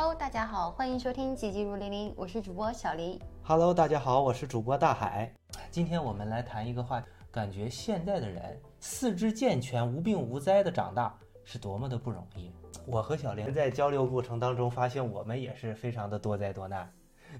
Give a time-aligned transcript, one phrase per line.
[0.00, 3.20] Hello，大家好，欢迎收听几季如林林，我是主播小黎。
[3.42, 5.34] Hello，大家好，我是主播大海。
[5.72, 12.52] 今天我们来谈一个话题，感觉现在的人四肢健全、无病无灾的长大是多么的不容易。
[12.86, 16.88] 我和小林在交流过程当中发现，我们也是非常的多灾多难。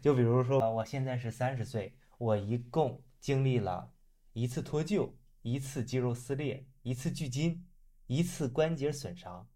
[0.03, 3.89] 就比如说，我现在是三十岁，我一共经历了
[4.33, 5.09] 一次脱臼、
[5.43, 7.65] 一次肌肉撕裂、一次锯筋、
[8.09, 9.47] 一次关节损伤、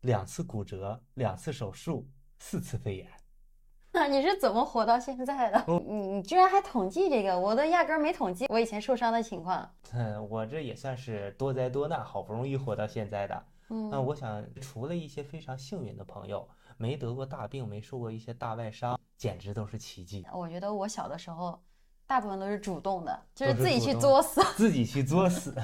[0.00, 2.04] 两次骨折、两次手术、
[2.42, 3.06] 四次肺炎。
[3.94, 5.64] 那你是怎么活到现在的？
[5.68, 9.70] 你你居然还统计这个，我都压根儿没统计我以前受伤的情况。
[9.94, 13.44] 嗯，我这也算是多灾多难，好不容易活到现在的。
[13.68, 20.26] 嗯那我想，除了一些非常幸运的朋友，没得过大病，没受过一些大外伤，简直都是奇迹。
[20.32, 21.62] 我觉得我小的时候，
[22.06, 24.42] 大部分都是主动的，就是 自己去作死。
[24.56, 25.54] 自己去作死。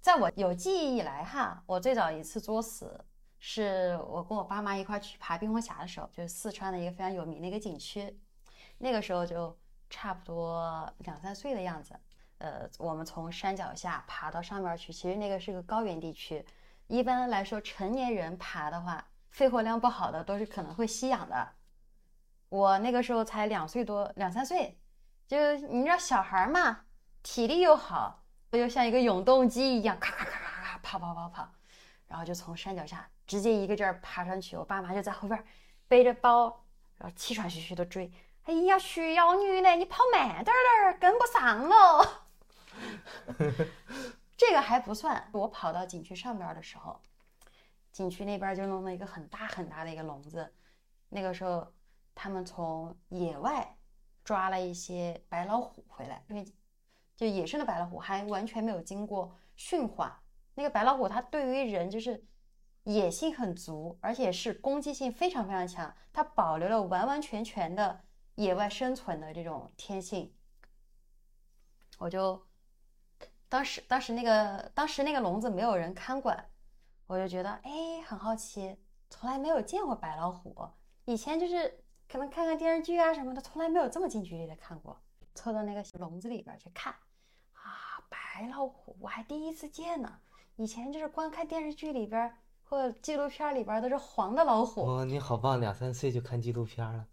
[0.00, 2.98] 在我有记忆以来哈，我最早一次作死
[3.38, 8.18] 是我跟我爸妈一块去爬冰红峡的时候，就是四川的一个非常有名的一个景区。
[8.78, 9.56] 那个时候就
[9.88, 11.98] 差不多两三岁的样子。
[12.38, 16.44] 呃，我们从山脚下爬到上面去，其实那个是个高原地区。
[16.86, 21.48] 一般来说，成年人爬的话，肺活量不好的都是可能会吸氧的。
[22.48, 24.78] 我那个时候才两岁多，两三岁，
[25.26, 26.84] 就你知道小孩嘛，
[27.22, 31.52] 体力又好，又像一个永动机一样，咔咔咔咔咔跑跑跑跑，
[32.06, 34.56] 然后就从山脚下直接一个劲儿爬上去。
[34.56, 35.44] 我爸妈就在后边
[35.86, 36.64] 背着包，
[36.96, 38.10] 然后气喘吁吁的追。
[38.44, 42.24] 哎呀，徐瑶女嘞，你跑慢点儿点，跟不上了。
[44.36, 46.98] 这个还不算，我跑到景区上边的时候，
[47.92, 50.50] 景区那边就弄了一个很大很大的一个笼子。
[51.10, 51.70] 那个时候，
[52.14, 53.76] 他们从野外
[54.24, 56.44] 抓了一些白老虎回来，因为
[57.16, 60.22] 就野生的白老虎还完全没有经过驯化。
[60.54, 62.24] 那个白老虎它对于人就是
[62.88, 68.00] 野性很足，而且是攻击性非常非常强，它保留了完完全全的
[68.36, 70.34] 野外生存的这种天性。
[71.98, 72.42] 我就
[73.46, 76.48] 当时当时那个当时那个笼子没有人看管，
[77.06, 78.78] 我就觉得哎很好奇，
[79.10, 80.66] 从来没有见过白老虎，
[81.04, 84.98] 以前就是可能看看电视剧啊什么的，从来没有这么近距离的看过。
[85.34, 86.92] 凑到那个笼子里边去看，
[87.52, 90.20] 啊，白老虎我还第一次见呢。
[90.56, 92.34] 以前就是光看电视剧里边
[92.68, 97.06] 或者纪录片里边都是黄的老虎，哦、你好棒，两三岁就看纪录片了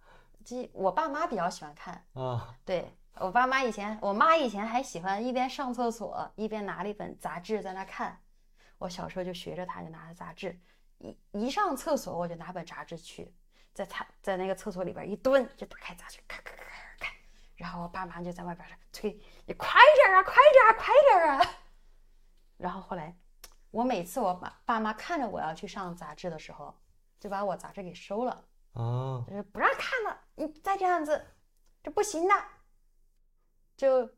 [0.43, 2.05] 这我爸妈比较喜欢看。
[2.13, 2.53] 啊！
[2.65, 8.19] 对我爸妈以前，我妈以前还喜欢一边上厕所一边拿了一本杂志在那看。
[8.77, 10.59] 我小时候就学着她，就拿着杂志，
[10.97, 13.33] 一一上厕所我就拿本杂志去，
[13.73, 17.13] 在她在那个厕所里边一蹲，就打开杂志，咔咔咔咔看。
[17.55, 19.69] 然后我爸妈就在外边催你快
[20.03, 21.55] 点啊，快点啊，快点啊！
[22.57, 23.15] 然后后来，
[23.75, 26.73] 我每次我爸爸妈看着我要去上杂志的时候，
[27.19, 28.31] 就把我杂志给收了。
[28.71, 31.25] 啊，就是不让看了，你再这样子，
[31.83, 32.33] 这不行的。
[33.75, 34.09] 就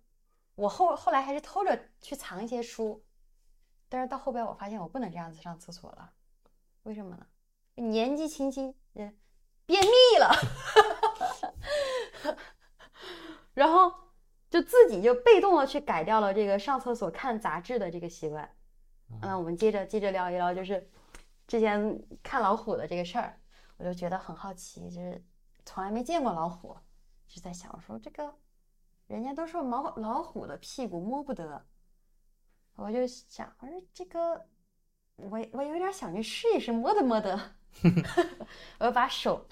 [0.53, 3.03] 我后后来还是偷着去藏一些书，
[3.89, 6.11] 但是到后边我发现我不能这样子上厕所了，
[6.83, 7.25] 为什么呢？
[7.81, 9.17] 年纪轻轻，嗯，
[9.65, 9.89] 便秘
[10.19, 10.31] 了，
[13.55, 13.91] 然后
[14.51, 18.47] 就自己就被动的去改掉了这个上厕所看杂志的这个习惯。
[19.21, 20.89] 那我们接着接着聊一聊，就是
[21.47, 23.39] 之前看老虎的这个事儿。
[23.79, 25.23] 我就觉得很好奇，就是
[25.63, 26.75] 从来没见过老虎，
[27.27, 28.33] 就在想说这个，
[29.05, 31.63] 人家都说毛老虎的屁股摸不得，
[32.73, 34.47] 我就想，我说这个，
[35.17, 37.39] 我我有点想去试一试摸得摸得，
[38.79, 39.47] 我就把手，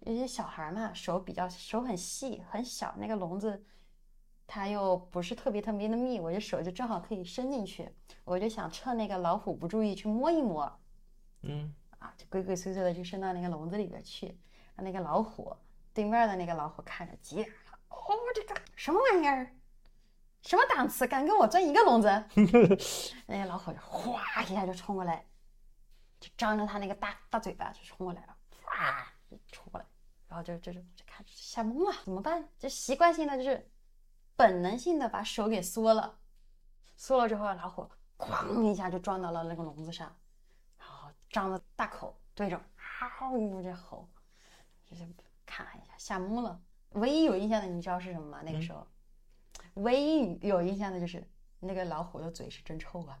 [0.00, 3.64] 有些小孩嘛，手比较手很细很小，那个笼子
[4.52, 7.88] 它又不是特别特别的密，我就手就正好可以伸进去，
[8.24, 10.80] 我就想趁那个老虎不注意去摸一摸。
[11.42, 14.36] 嗯，啊，就鬼鬼祟祟的就伸到那个笼子里边去，
[14.74, 15.56] 让那个老虎
[15.94, 17.96] 对面的那个老虎看着急眼了，哦，
[18.34, 19.54] 这个什么玩意儿，
[20.42, 22.08] 什么档次，敢跟我钻一个笼子？
[23.26, 25.24] 那个老虎就哗一下就冲过来，
[26.18, 29.86] 就张着它那个大大嘴巴就冲过来了，哗就冲过来，
[30.26, 32.48] 然后就就就就看吓懵了，怎么办？
[32.58, 33.70] 就习惯性的就是
[34.40, 36.18] 本能性的把手给缩了，
[36.96, 40.16] 缩了之后，老虎哐一下就撞到了那个笼子上。
[40.78, 44.08] 然后张着大口对着，嗷呜这吼，
[44.86, 45.06] 就是
[45.44, 46.58] 看了一下，吓懵了。
[46.92, 48.40] 唯一有印象的，你知道是什么吗？
[48.42, 48.86] 那个时候，
[49.74, 51.22] 唯一有印象的就是
[51.58, 53.18] 那个老虎的嘴是真臭啊，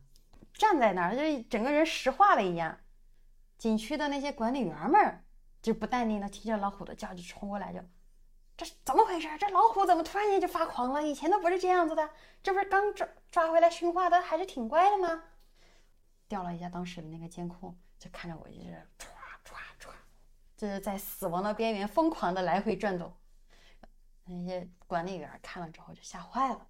[0.54, 2.78] 站在那儿就整个人石化了一样。
[3.58, 5.22] 景区的那些管理员们儿
[5.60, 7.80] 就不淡定的听着老虎的叫就冲过来就，
[8.60, 9.26] 这怎么回事？
[9.38, 11.02] 这老虎怎么突然间就发狂了？
[11.02, 12.10] 以前都不是这样子的，
[12.42, 15.22] 这不是刚抓抓回来驯化的，还是挺乖的吗？
[16.28, 19.06] 调了一下当时的那个监控，就看着我就是唰
[19.48, 19.88] 唰唰，
[20.58, 23.16] 就是在死亡的边缘疯狂的来回转动。
[24.24, 26.66] 那些管理员看了之后就吓坏了，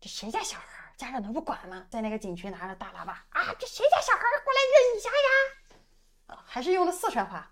[0.00, 1.84] 这谁家小孩，家长都不管吗？
[1.90, 6.44] 在那个景区拿着大喇叭啊，这谁家小孩过来忍一下呀？
[6.46, 7.50] 还是用的四川话，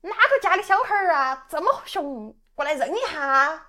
[0.00, 3.66] 哪个家的小孩啊这么凶，过来认一下。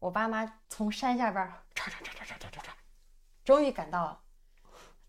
[0.00, 2.70] 我爸妈从山下边儿唰唰唰唰唰唰唰唰，
[3.44, 4.20] 终于赶到了。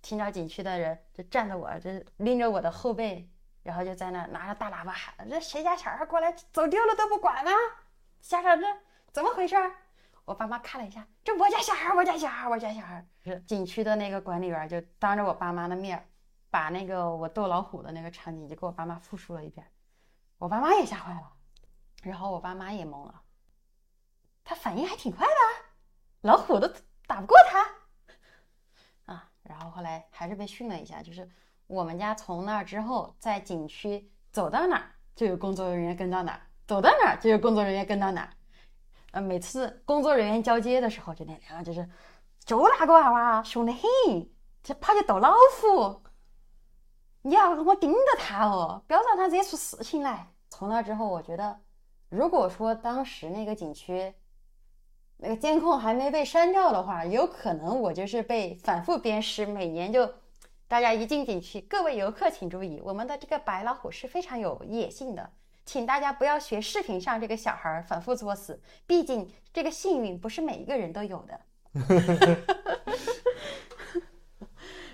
[0.04, 3.28] 听着景区的人就站着我，这拎着我的后背，
[3.64, 7.52] 然后就在那拿着大喇叭喊：“这谁家小孩过来走丢了都不管吗？
[8.22, 8.68] 家长这
[9.12, 9.56] 怎么回事？”
[10.24, 13.04] 我爸妈看了一下，这我家小孩，我家小孩，我家小孩。
[13.48, 16.08] 景区的那个管理员就当着我爸妈的面，
[16.52, 19.66] 把那个我逗老虎的那个场景就给我爸妈复述了一遍。
[20.38, 21.34] 我爸妈也吓坏了，
[22.10, 23.22] 然后我爸妈也懵了。
[24.44, 25.32] 他反应还挺快的，
[26.22, 26.72] 老虎都
[27.08, 29.32] 打不过他啊！
[29.44, 31.28] 然后后来还是被训了一下，就是
[31.68, 38.30] 我们家从那儿之后，在景区走到哪儿就有工作人员跟到哪儿，走到哪儿就有工作人员跟到哪儿。
[39.12, 41.90] 呃，每次工作人员交接的时候，就那两个就是
[42.44, 44.30] 就那个娃娃凶得很，
[44.62, 46.04] 就跑去逗老虎，
[47.24, 50.32] 你要我盯着他哦，不要让他惹出事情来。
[50.50, 51.60] 从那之后，我觉得，
[52.16, 54.14] 如果说当时那个景区，
[55.18, 59.46] 那个监控还没被删掉的话，有可能我就是被反复鞭尸。
[59.46, 60.10] 每年就
[60.68, 65.30] 大家一进景区，各位游客请注意，我们的这个白老虎是非常有野性的，
[65.66, 71.40] 请大家不要学视频上这个小孩反复作死，毕竟这个幸运不是每一个人都有的。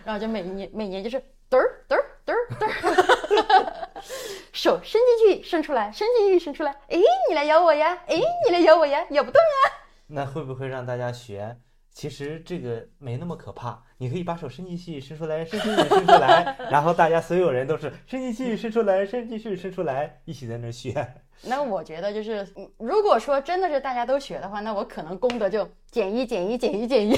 [0.03, 1.19] 然后就每年每年就是
[1.50, 3.89] 嘚儿嘚儿嘚儿嘚儿，
[4.53, 8.15] 手伸进去伸出来，伸进去伸出来，哎，你来咬我呀，哎，
[8.47, 9.73] 你来咬我呀，咬不动呀。
[10.07, 11.57] 那会不会让大家学？
[11.94, 21.15] 其实这个没那么可怕，你可以把手伸进去，伸出来，伸进去，伸出来， 然后大家所有人都是伸进去，伸出来，伸进去，伸出来，一起在那学。
[21.44, 22.47] 那我觉得就是，
[22.77, 27.17] 如果说真的是大家都学的话，那我可能功德就减一减一减一减一，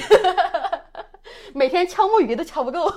[1.54, 2.90] 每天敲木鱼都敲不够。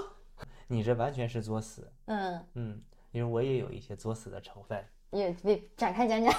[0.68, 1.92] 你这完全是作死。
[2.06, 4.86] 嗯嗯，因为我也有一些作死的成分。
[5.12, 6.34] 也你展开讲讲。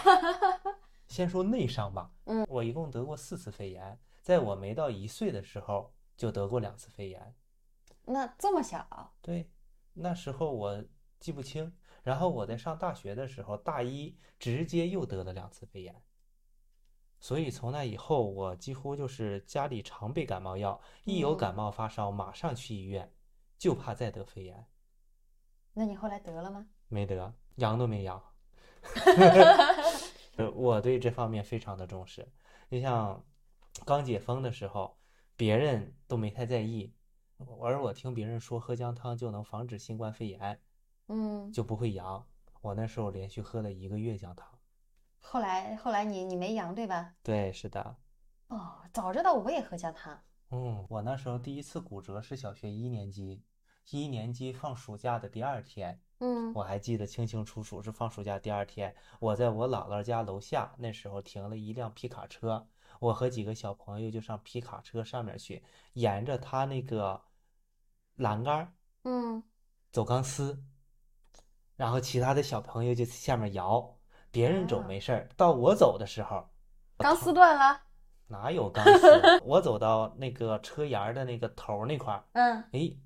[1.09, 2.13] 先说内伤吧。
[2.27, 7.35] 嗯，我一共得过四次肺炎，在我没到一岁的时候就得过两次肺炎。
[8.05, 9.15] 那这么小？
[9.23, 9.51] 对，
[9.95, 10.85] 那时候我
[11.19, 11.73] 记不清。
[12.03, 16.03] 然后我在上大学的时候，大一直接又得了两次肺炎。
[17.21, 23.13] 所以从那以后，我几乎就是家里常备感冒药，一有感冒发烧马上去医院，
[23.59, 24.67] 就怕再得肺炎。
[25.75, 26.67] 那你后来得了吗？
[26.89, 28.23] 没得，阳都没阳。
[30.37, 32.27] 呃，我对这方面非常的重视。
[32.69, 33.25] 你像
[33.85, 34.97] 刚解封的时候，
[35.37, 36.95] 别人都没太在意，
[37.61, 40.61] 而我听别人说喝姜汤就能防止新冠肺炎，
[41.09, 42.27] 嗯，就不会阳。
[42.61, 44.49] 我那时候连续喝了一个月姜汤。
[45.21, 47.15] 后来，后来你你没阳对吧？
[47.23, 47.97] 对，是的。
[48.49, 50.23] 哦，早知道我也喝姜汤。
[50.50, 53.43] 嗯，我那时候第一次骨折是小学一年级，
[53.91, 56.00] 一年级放暑假的第二天。
[56.21, 62.67] 嗯，我还记得清清楚楚，是放暑假第二天，我在我姥姥家楼下，那时候停了一辆皮卡车，
[62.99, 65.62] 我和几个小朋友就上皮卡车上面去，
[65.93, 67.23] 沿着他那个
[68.17, 68.75] 栏杆
[69.05, 69.43] 嗯，
[69.93, 70.61] 走钢丝，
[71.77, 73.99] 然后其他的小朋友就下面摇，
[74.31, 76.49] 别人走没事儿，到我走的时候，
[76.97, 77.81] 钢丝断了，
[78.28, 79.40] 哪有钢丝？
[79.44, 82.97] 我走到那个车沿的那个头那块儿，嗯，哎，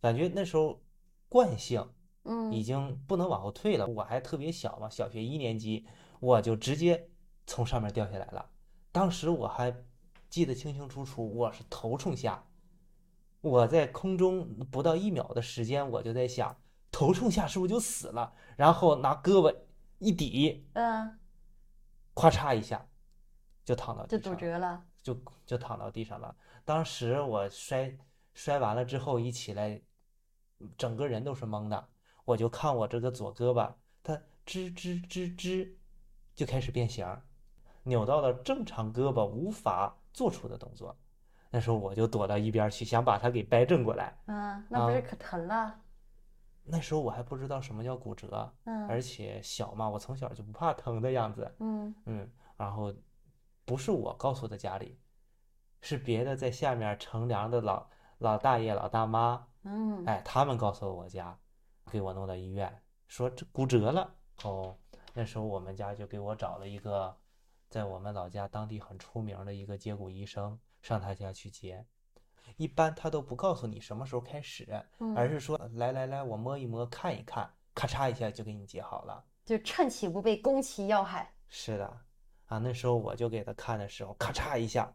[0.00, 0.82] 感觉那时候
[1.28, 1.88] 惯性。
[2.22, 3.86] 嗯，已经不能往后退了。
[3.86, 5.86] 我还特别小嘛，小学一年级，
[6.20, 7.08] 我就直接
[7.46, 8.50] 从上面掉下来了。
[8.92, 9.74] 当时我还
[10.28, 12.44] 记得清清楚楚，我是头冲下，
[13.40, 16.54] 我在空中不到一秒的时间，我就在想，
[16.92, 18.34] 头冲下是不是就死了？
[18.54, 19.56] 然后拿胳膊
[19.98, 21.18] 一抵，嗯，
[22.14, 22.86] 咵嚓一下
[23.64, 26.34] 就躺到地上，就骨折了，就就躺到地上了。
[26.64, 27.96] 当时我摔
[28.34, 29.80] 摔完了之后一起来，
[30.76, 31.88] 整个人都是懵的。
[32.24, 34.14] 我就看我这个左胳膊，它
[34.46, 35.72] 吱吱吱吱，
[36.34, 37.06] 就开始变形，
[37.82, 40.96] 扭到了正常胳膊无法做出的动作。
[41.50, 44.16] 那时候我就躲到一边去，想把它给掰正过来。
[44.26, 45.80] 嗯，那不是可疼了？
[46.62, 51.52] 那时候我还不知道什么叫骨折，嗯，而且小嘛，我从小就不怕疼的样子。
[51.58, 52.94] 嗯嗯，然后
[53.70, 54.98] 不是我告诉的家里，
[55.80, 59.46] 是别的在下面乘凉的老老大爷老大妈。
[59.62, 61.38] 嗯，哎，他们告诉我家。
[61.88, 64.12] 给我弄到医院，说这骨折了
[64.42, 64.76] 哦。
[65.14, 67.16] 那时候我们家就给我找了一个，
[67.68, 71.86] 在我们老家当地很出名的一个接骨医生，上他家去接。
[72.56, 74.84] 一般他都不告诉你什么时候开始，
[75.14, 79.24] 而是说来来来，我摸一摸，看一看，咔嚓一下就给你接好了。
[79.44, 81.32] 就趁其不备，攻其要害。
[81.46, 82.00] 是的，
[82.50, 84.92] 啊，那时候我就给他看的时候，咔嚓一下，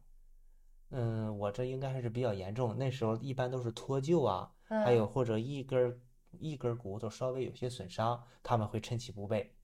[0.89, 2.77] 嗯，我这应该还是比较严重。
[2.77, 5.97] 那时候一般都是脱臼啊，还有或者一根儿
[6.31, 9.55] 一根骨头稍微有些损伤，他们会趁其不备。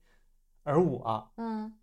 [0.62, 1.78] 而我，嗯，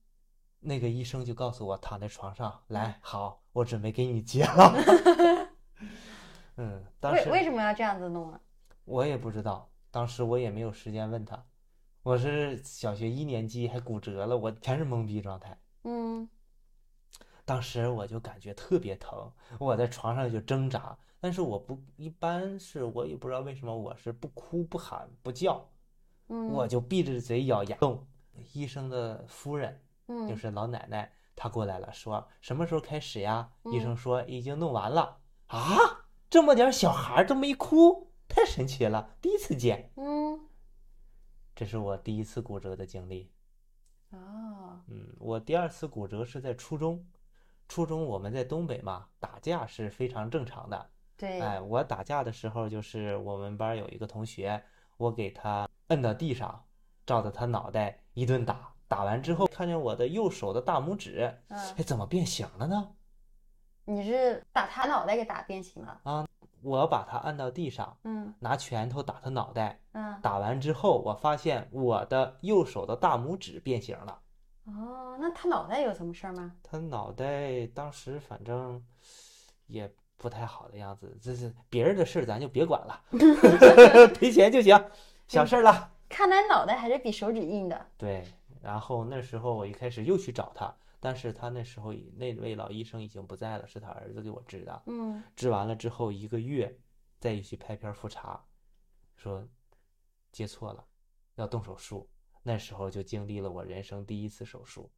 [0.60, 5.50] 那个医生就告诉我，躺在床上，来，好，我准备给你接 了。
[6.58, 8.42] 嗯，当为时为什么要这样子弄啊？
[8.86, 11.46] 我也不知道，当时我也没有时间问他。
[12.02, 15.56] 我是小学一年级，还骨折了，我全是懵逼状态。
[17.50, 25.68] 嗯当时我就感觉特别疼，我在床上就挣扎，但是我不一般是我也不知道为什么我是不哭不喊不叫，
[26.28, 28.06] 嗯，我就闭着嘴咬牙动。
[28.54, 33.50] 医生的夫人嗯就是老奶奶，她过来了，说什么时候开始呀？
[33.66, 35.58] 医嗯生说已经弄完了啊，
[36.30, 39.92] 这么点小孩儿都没哭，太神奇了，第一次见。
[39.96, 40.48] 嗯
[41.56, 43.32] 这是我第一次骨折的经历。
[44.12, 47.06] 哦嗯，我第二次骨折是在初中，
[47.70, 50.90] 初中我们在东北嘛，打架是非常正常的。
[51.16, 54.62] 对，哎，我打架的时候，就是我们班有一个同学，
[54.98, 56.66] 我给他摁到地上，
[57.06, 62.92] 照着他脑袋一顿打，打完之后看见我的右手的大拇指，嗯，哎，怎么变形了呢？
[63.86, 66.28] 你是把他脑袋给打变形了啊？
[66.62, 74.20] 我把他按到地上，嗯拿拳头打他脑袋，嗯打完之后，我发现我的右手的大拇指变形了。
[74.78, 76.56] 哦，那他脑袋有什么事儿吗？
[76.64, 78.84] 他脑袋当时反正
[79.68, 83.02] 也不太好的样子，这是别人的事儿，咱就别管了，
[84.16, 84.78] 赔钱就行，
[85.28, 85.92] 小事儿了。
[86.08, 87.86] 看来脑袋还是比手指硬的。
[87.98, 88.26] 对，
[88.62, 94.82] 然后那时候我一开始又去找他，但是他那时候已那位老医生已经不在了，是他儿子给我治的。
[94.88, 96.76] 嗯治完了之后一个月，
[97.20, 98.44] 再一去拍片儿复查，
[99.16, 99.48] 说
[100.32, 100.84] 接错了，
[101.36, 102.10] 要动手术。
[102.44, 104.92] 那时候就经历了我人生第一次手术。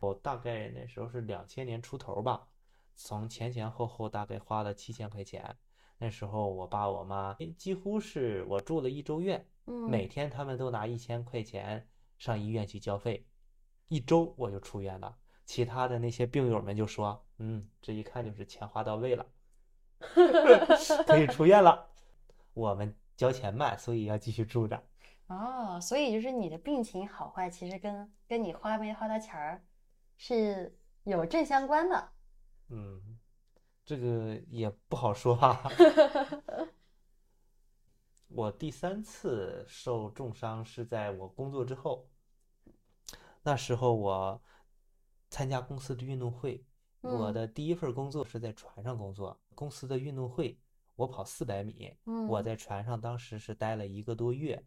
[0.00, 2.48] 我大概那时候是两千年出头吧，
[2.94, 5.56] 从前前后后大概花了七千块钱。
[5.98, 11.88] 那时候我爸我妈几乎是我住了一周院，嗯，每天他们都拿一千块钱
[12.18, 13.26] 上医院去交费，
[13.88, 15.16] 一周我就出院了。
[15.44, 19.26] 其他的那些病友们就说：“嗯，这一看就是钱花到位了，
[21.06, 21.88] 可以出院了。”
[22.54, 24.80] 我们交钱慢，所以要继续住着。
[25.28, 29.64] 哦，所以就是你的病情好坏，其实跟跟你花没花到钱儿
[30.16, 32.12] 是有正相关的。
[32.68, 33.18] 嗯，
[33.84, 35.62] 这个也不好说啊。
[38.28, 42.06] 我第三次受重伤是在我工作之后，
[43.42, 44.40] 那时候我
[45.30, 46.62] 参加公司的运动会，
[47.00, 50.58] 我嗯的第一份工作是在船上工作，公司的运动会，
[50.94, 51.96] 我跑四百米，
[52.28, 54.62] 我嗯在船上当时是待了一个多月，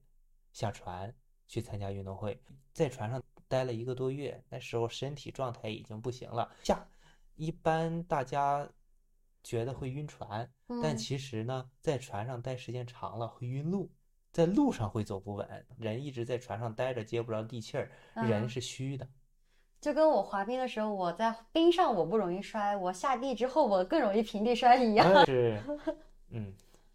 [0.52, 1.14] 下船
[1.48, 2.42] 去参加运动会，
[2.74, 6.50] 在船上待了一个多月，那时候身体状态已经不行了。
[6.64, 6.88] 下，
[7.36, 8.68] 一般大家
[9.44, 13.90] 觉得会晕船，但嗯其实呢，在船上待时间长了会晕路，
[14.32, 19.08] 在路上会走不稳，人一直在船上待着接不着地气儿，人嗯是虚的。
[19.82, 25.12] 就跟我滑冰的时候，我在冰上我不容易摔，我下地之后我更容易平地摔一样。
[25.12, 25.60] 但是，
[26.30, 26.54] 嗯，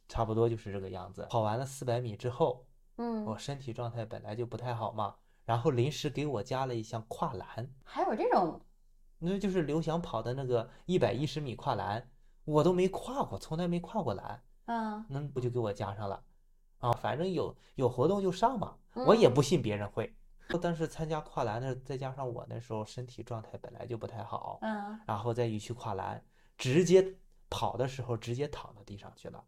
[0.09, 1.27] 差不多就是这个样子。
[1.29, 2.65] 跑完了四百米之后，
[2.97, 8.61] 嗯，我身体状态本来就不太好嘛，然后临时给我加了一项跨栏，还有这种，
[9.19, 12.11] 那就是刘翔跑的那个一百一十米跨栏，
[12.45, 15.05] 我都没跨过，从来没跨过栏，嗯。
[15.09, 16.23] 那不就给我加上了，
[16.79, 20.17] 啊，反正有有活动就上嘛，我也嗯不信别人会，
[20.63, 24.99] 但是参加跨栏的，再加上我那时候身体状态本来就不太好，嗯。
[25.07, 26.25] 然后再一去跨栏，
[26.57, 27.15] 直接
[27.49, 29.45] 跑的时候直接躺到地上去了，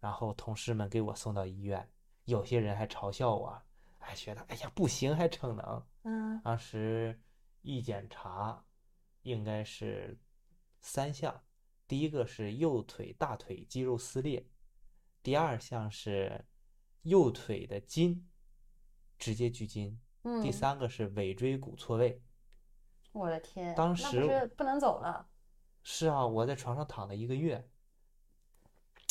[0.00, 1.88] 然后同事们给我送到医院，
[2.28, 3.62] 有些人还嘲笑我，
[3.96, 5.86] 还，觉得哎呀不行还逞能。
[6.04, 7.18] 嗯当时
[7.62, 8.62] 一检查，
[9.22, 10.18] 应该是
[10.82, 11.42] 三项，
[11.86, 14.46] 第一个是右腿大腿肌肉撕裂，
[15.22, 16.44] 第二项是
[17.00, 18.28] 右腿的筋
[19.18, 22.22] 直接锯筋，第嗯，三个是尾椎骨错位。
[23.12, 25.30] 我的天，当时不是不能走了。
[25.82, 27.70] 是啊，我在床上躺了一个月，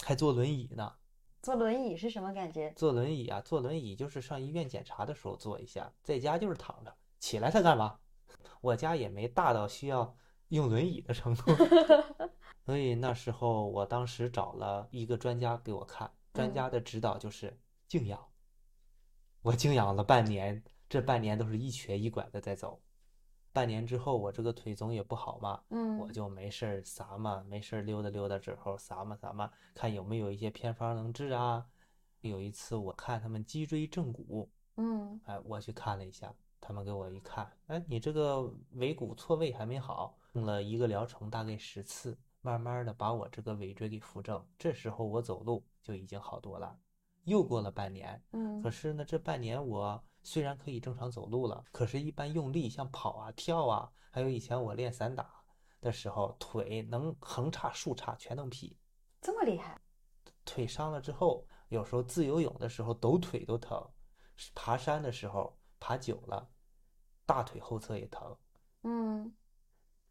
[0.03, 0.97] 还坐轮椅呢。
[1.41, 2.73] 坐轮椅是什么感觉？
[2.75, 7.99] 坐轮椅啊，坐轮椅就是上医院检查的时候坐一下，在家就是躺着，起来它干嘛？
[8.61, 10.15] 我家也没大到需要
[10.49, 11.51] 用轮椅的程度，
[12.65, 18.19] 所以那时候我当时找了一个专家给我看，专嗯家的指导就是静养。
[19.43, 22.81] 我静养了半年，这半年都是一瘸一拐的在走。
[23.57, 31.65] 半年之后，我这个腿总也不好嘛，嗯我嗯就没事儿撒嘛，没事儿溜达溜达之后撒嘛撒嘛，看有没有一些偏方能治啊。
[32.21, 44.45] 有一次我看他们脊椎正骨嗯哎，我去看了一下，他们给我一看，哎，你这个尾骨错位还没好，用了一个疗程，大概十次，慢慢的把我这个尾椎给扶正。
[44.59, 46.77] 这时候我走路就已经好多了。
[47.23, 55.41] 又过了半年，嗯可是呢，这半年我虽然可以正常走路了，可是一般用力，像跑啊、跳啊，还有以前我练散打
[55.79, 58.77] 的时候，腿能横叉、竖叉全能劈。
[59.21, 59.79] 这么厉害，
[60.43, 63.81] 腿伤了之后，有时候自由泳的时候抖腿都疼，
[64.53, 66.49] 爬山的时候爬久了，
[67.25, 68.35] 大腿后侧也疼。
[68.83, 69.33] 嗯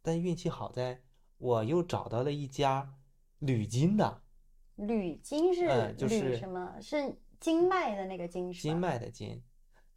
[0.01, 1.03] 但运气好在，
[1.37, 2.95] 我又找到了一家
[3.41, 4.23] 铝金的，
[4.77, 6.81] 铝金是嗯就铝是什么？
[6.81, 8.89] 是经脉的那个筋是筋吧？
[8.89, 9.43] 脉的筋，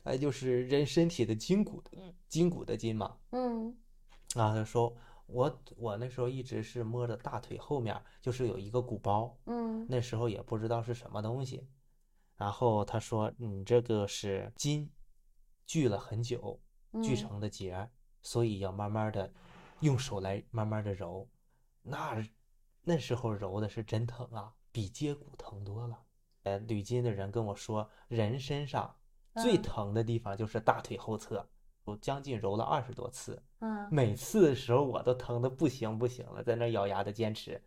[0.04, 1.92] 它就是人身体的筋骨的
[2.28, 3.18] 筋骨的筋嘛。
[3.32, 3.78] 嗯
[4.36, 11.68] 啊，他说我我那时候一直是摸着大腿后面，就是有一个鼓包，嗯那时候也不知道是什么东西。
[12.36, 14.90] 然后他说你这个是筋
[15.66, 16.62] 聚了很久，
[17.04, 17.92] 聚嗯成的结儿，
[18.22, 19.34] 所以要慢慢的
[19.82, 21.28] 用手来慢慢的揉。
[21.82, 22.24] 那
[22.84, 26.04] 那时候揉的是真疼啊，比接骨疼多了。
[26.44, 28.96] 呃，捋筋的人跟我说，人身上
[29.36, 31.48] 最嗯疼的地方就是大腿后侧，
[31.84, 33.42] 我将近揉了二十多次。
[33.60, 37.62] 嗯每次的时候我都疼的不行不行了，在那咬牙的坚持。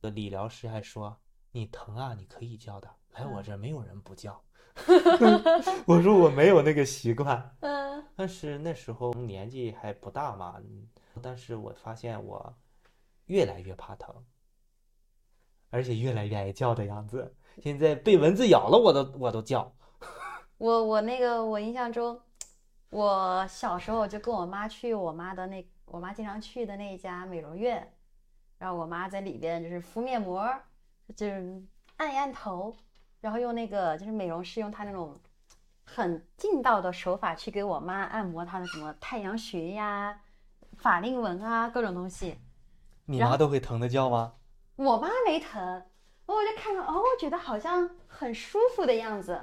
[0.00, 1.16] 呃理疗师还说
[1.52, 4.42] ：“你疼啊，你可以叫的，来我嗯这没有人不叫。
[5.86, 10.88] ”我说我没有那个习惯，嗯但是那时候年纪还不大嘛，嗯
[11.22, 12.54] 但是我发现我
[13.26, 14.14] 越来越怕疼，
[15.70, 17.34] 而且越来越爱叫的样子。
[17.62, 19.74] 现在被蚊子咬了，我都我都叫。
[20.64, 22.18] 我我那个我印象中，
[22.88, 27.92] 我小时候就跟我妈去我妈的那我妈经常去的那一家美容院，
[28.56, 30.50] 然后我妈在里边就是敷面膜，
[31.14, 31.62] 就是
[31.98, 32.74] 按一按头，
[33.20, 35.20] 然后用那个就是美容师用她那种
[35.84, 40.18] 很劲道的手法去给我妈按摩她的什么太阳穴呀、
[40.78, 42.38] 法令纹啊各种东西。
[43.04, 44.32] 你妈都会疼的叫吗？
[44.76, 45.84] 我妈没疼，
[46.24, 49.38] 我就看着哦，我觉得好像很舒服的样子，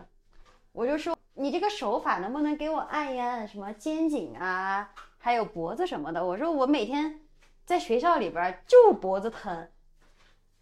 [0.74, 6.26] 我就说你这个手法能不能给我按一按什么肩颈啊，还有脖子什么的？
[6.26, 7.20] 我说我每天
[7.66, 9.70] 在学校里边就脖子疼，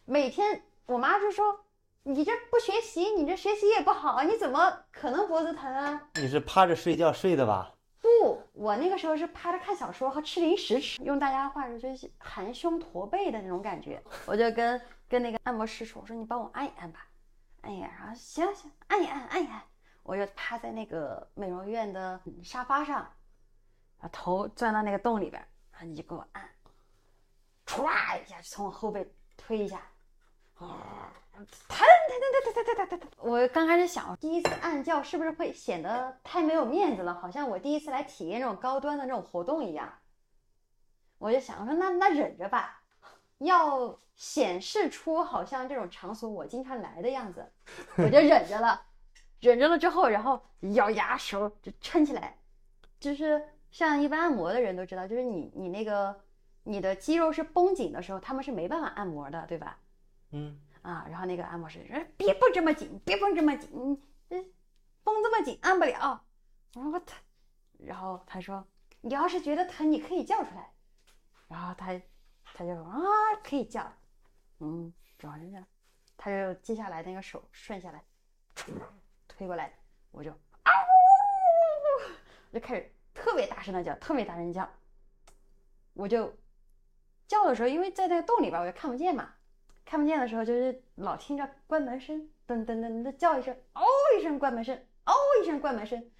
[0.05, 1.59] 每天我妈就说
[2.03, 6.09] 你这不学习，你这学习也不好，你怎么可能脖子疼啊？
[6.15, 7.71] 你是趴着睡觉睡的吧？
[8.01, 14.01] 不，我那个时候是趴着看小说和吃零食吃，用大家话说就是含胸驼背的那种感觉。
[14.25, 17.05] 我就跟跟那个按摩师说，我说你帮我按一按吧，
[17.61, 19.61] 按一按，然后行行，按一按，按一按。
[20.03, 23.11] 我就趴在那个美容院的沙发上，
[23.97, 26.49] 把头钻到那个洞里边，然后你就给我按，
[27.65, 29.07] 歘一下就从我后背
[29.37, 29.77] 推一下，
[30.55, 33.09] 啊，疼疼疼疼疼疼疼疼疼！
[33.19, 37.13] 我刚开始想，第一次按叫是不是会显得太没有面子了？
[37.13, 39.93] 好像我第一次来体验这种高端的这种活动一样。
[41.17, 42.81] 我就想说，那那忍着吧，
[43.37, 47.51] 要显示出好像这种场所我经常来的样子，
[47.97, 48.85] 我就忍着了。
[49.39, 50.41] 忍着了之后，然后
[50.73, 52.37] 咬牙手就撑起来，
[52.99, 56.19] 就是像一般按摩的人都知道，就是你你那个
[56.63, 59.79] 你的肌肉是绷紧的时候，他们是没办法按摩的，对吧？
[60.31, 63.99] 嗯，啊，然后那个按摩师说：“别绷这么紧，别绷这么紧，你
[64.29, 64.41] 这
[65.03, 66.23] 绷这么紧按不了。”
[66.75, 67.17] 我说我疼，
[67.79, 68.65] 然后他说
[69.01, 70.71] ：“你要是觉得疼，你可以叫出来。”
[71.47, 71.99] 然后他
[72.53, 73.01] 他就说：“啊，
[73.43, 73.91] 可以叫。”
[74.61, 75.65] 嗯，然后就这样，
[76.17, 78.03] 他就接下来那个手顺下来，
[79.39, 79.71] 推过来，
[80.11, 80.37] 我就嗷，
[82.51, 84.69] 我就开始特别大声的叫，特别大声叫。
[85.93, 86.37] 我就
[87.25, 89.35] 叫的时候，因为在那个洞里边，我就看不见嘛。
[89.85, 93.85] 看不见的时候，就是老听着关门声，噔噔噔的叫一声，嗷
[94.17, 94.75] 一声关门声，
[95.05, 96.11] 嗷一声关门声。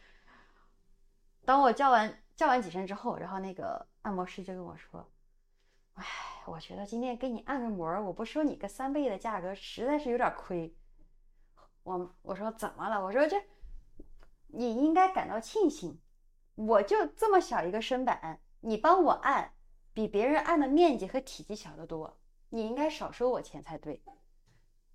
[1.43, 5.11] 当我叫完叫完几声之后，然后那个按摩师就跟我说
[5.95, 6.05] ：“哎，
[6.45, 10.73] 我觉得今天给你按个摩，我不收你个三倍的价格，实在是有点亏。”
[11.83, 13.03] 我我说怎么了？
[13.03, 13.41] 我说这
[14.47, 15.99] 你应该感到庆幸，
[16.55, 19.53] 我就这么小一个身板，你帮我按，
[19.93, 22.19] 比别人按的面积和体积小得多。
[22.49, 24.01] 你应该少收我钱才对。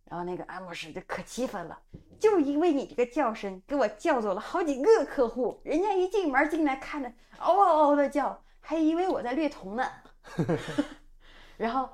[0.04, 1.82] 然后那个按摩师就可气愤了，
[2.20, 9.90] 就因为你这个叫声，给我叫走了好几个客户，人家一进门进来看着嗷嗷嗷的叫，还以为我在虐童呢。
[11.56, 11.88] 然后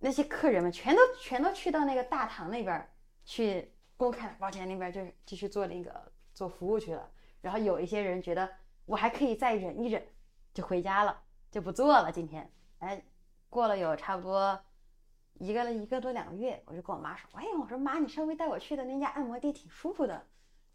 [0.00, 2.90] 那些客人们全都全都去到那个大堂那边
[3.24, 7.06] 去公开保险那边就继续做那个做服务去了。
[7.42, 8.50] 然后有一些人觉得
[8.86, 10.02] 我还可以再忍一忍，
[10.54, 12.10] 就回家了，就不做了。
[12.10, 13.04] 今天，哎，
[13.50, 14.58] 过了有差不多。
[15.34, 20.26] 一个一个多两个月，我就跟我妈说：“哎，我说妈，你上回带我去的那家按摩店挺舒服的，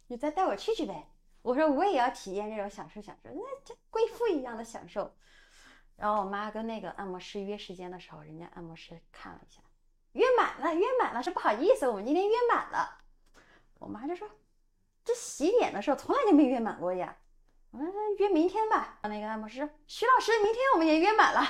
[0.05, 1.07] 你再带我去去呗。”
[1.41, 5.11] 我说我也要体验这种享受享受，那这贵妇一样的享受。
[5.95, 9.61] 然后我妈跟那个按摩师约时间的时候，人家按摩师看了一下，
[10.11, 13.01] 约满了，约满了，说不好意思，我们今天约满了。
[13.79, 14.27] 我妈就说，
[15.03, 17.17] 这洗脸的时候从来就没约满过呀。
[17.71, 18.99] 我说约明天吧。
[19.03, 21.41] 那个按摩师说，徐老师，明天我们也约满了，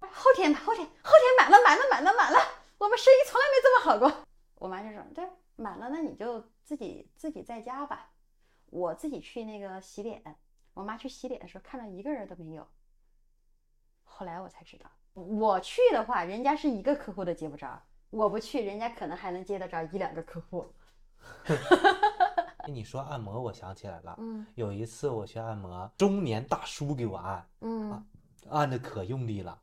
[0.00, 2.38] 后天吧，后天，后天满了，满了，满了，满了，
[2.78, 4.26] 我们生意从来没这么好过。
[4.56, 8.10] 我妈就说，对，满了，那你就自己自己在家吧。
[8.66, 10.22] 我自己去那个洗脸，
[10.74, 12.68] 我妈去洗脸的时候看到一个人都没有。
[14.04, 17.68] 后来我才知道，我去的话，人家是一个客户都接不着；
[18.10, 20.72] 我不去，人家可能还能接得着一两个客户。
[22.68, 28.06] 你说按摩，我想起来了，嗯有一次我去按摩，中年大叔给我按，嗯
[28.48, 29.60] 按的可用力了。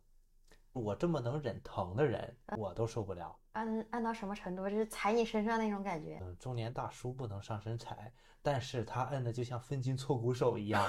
[0.74, 3.38] 我这么能忍疼的人，我都受不了。
[3.52, 4.70] 按按到什么程度？
[4.70, 6.20] 就是踩你身上那种感觉。
[6.22, 10.88] 嗯，中年大叔不能上身踩，但是他按的就像分筋错骨手一样。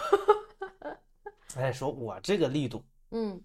[1.57, 3.43] 哎，说我这个力度，嗯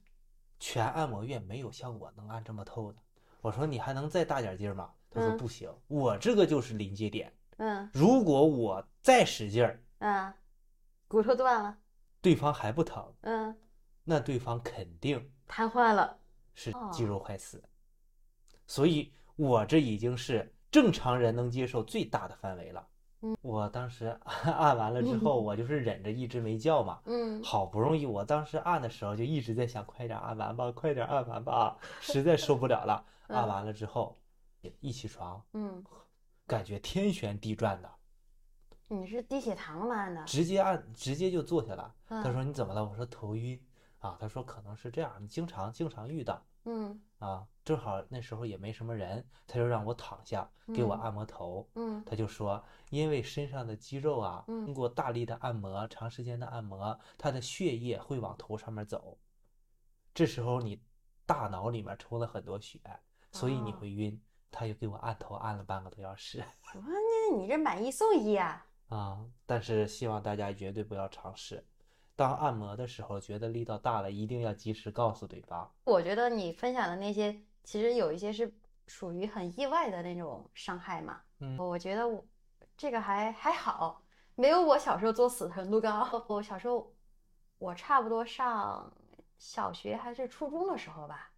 [0.59, 2.99] 全按摩院没有像我能按这么透的。
[3.41, 4.91] 我说你还能再大点劲儿吗？
[5.09, 7.31] 他说嗯不行，我这个就是临界点。
[7.57, 10.35] 嗯如果我再使劲儿，啊，
[11.07, 11.77] 骨头断了，
[12.21, 13.55] 对方还不疼，嗯，
[14.03, 16.17] 那对方肯定瘫痪了。
[16.53, 17.63] 是哦肌肉坏死。
[18.65, 22.87] 所以我这已经是正常人能接受最大的范围了。
[23.21, 26.99] 嗯，我当时按完了之后，我就是忍着一直没叫嘛。
[27.05, 33.03] 嗯好不容易，我当时按的时候就一直在想，快点按完吧，快点按完吧，实在受不了了。
[33.27, 34.15] 按嗯完了之后，
[34.79, 35.83] 一起床，嗯，
[36.45, 37.91] 感觉天旋地转的，
[38.87, 39.95] 你是低血糖了吗？
[39.95, 40.23] 按的？
[40.25, 41.93] 直接按，直接就坐下了。
[42.09, 42.83] 嗯他说你怎么了？
[42.85, 43.61] 我说头晕
[43.99, 44.17] 啊。
[44.19, 47.45] 他说可能是这样，你经常经常遇到嗯啊。
[47.65, 51.69] 正好那时候也没什么人，他就让我躺下给我嗯按摩头。
[51.75, 59.17] 嗯他就说，因为身上的肌肉啊，嗯经过大力的按摩、长时间的按摩，它的血液会往头上面走。
[60.13, 60.81] 这时候你
[61.25, 62.79] 大脑里面充了很多血，
[63.33, 64.21] 所以你哦会晕。
[64.51, 68.65] 他又给我按头按了半个多小时我说那你这买一送一啊？
[68.89, 69.19] 啊！
[69.45, 71.65] 但是希望大家绝对不要尝试。
[72.15, 75.69] 当按摩的时候觉得力道大了，一定要及时告诉对方。
[75.83, 78.51] 我觉得你分享的那些，其实有一些是
[78.87, 81.21] 属于很意外的那种伤害嘛。
[81.39, 82.25] 嗯我觉得我
[82.75, 84.01] 这个还还好，
[84.35, 86.09] 没有我小时候作死程度高。
[86.27, 86.91] 我小时候，
[87.59, 88.91] 我差不多上
[89.37, 91.31] 小学还是初中的时候吧，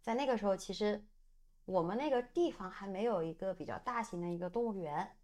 [0.00, 1.04] 在那个时候，其实
[1.66, 5.14] 我们那个地方还没有一个比较大型的一个动物园。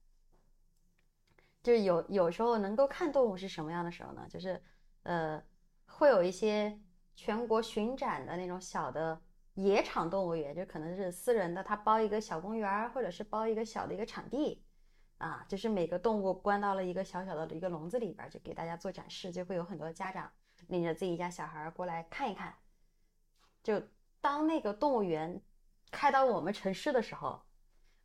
[1.63, 4.27] 就是有有时候能够看动物是什么样的时候呢？
[4.29, 4.61] 就是，
[5.05, 5.41] 呃，
[5.87, 6.79] 会有一些
[7.15, 9.23] 全国巡展的那种小的
[9.55, 14.65] 野场动物园，就可能是私人的，他包一个小公园，或者是包一个小的一个场地，
[15.19, 20.29] 啊，就是每个动物关到了一个小小的一个笼子里边，就给大家做展示，就会有很多家长
[20.67, 22.53] 领着自己家小孩儿过来看一看。
[23.63, 23.81] 就
[24.21, 25.41] 当那个动物园
[25.93, 27.41] 开到我们城市的时候，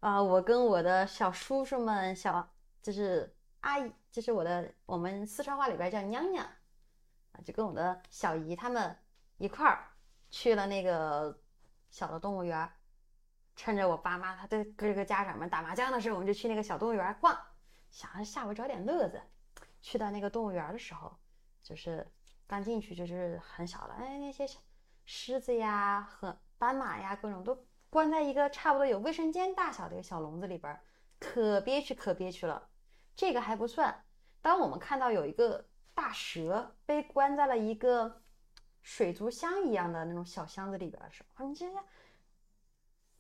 [0.02, 2.48] 啊，我跟我的小叔叔们、小
[2.84, 6.46] 就是阿姨，就是我的我们四川话里边叫娘娘，
[7.32, 8.96] 啊，就跟我的小姨他们
[9.38, 9.90] 一块儿
[10.30, 11.36] 去了那个
[11.90, 12.70] 小的动物园，
[13.56, 17.36] 趁着我爸妈他的各个家长们打麻将的时候，我们就去那个小动物园逛，
[17.90, 19.20] 想着下午找点乐子。
[19.80, 21.18] 去到那个动物园的时候，
[21.64, 22.06] 就是
[22.46, 24.46] 刚进去就是很小的，哎，那些
[25.06, 30.80] 狮子呀和斑马呀，各种都关在一个差不多有卫生间大小的一个小笼子里边，
[31.20, 32.70] 可憋屈可憋屈了。
[33.16, 34.04] 这个还不算，
[34.42, 38.22] 当我们看到有一个大蛇被关在了一个
[38.82, 41.66] 水族箱一样的那种小箱子里边的时候，你这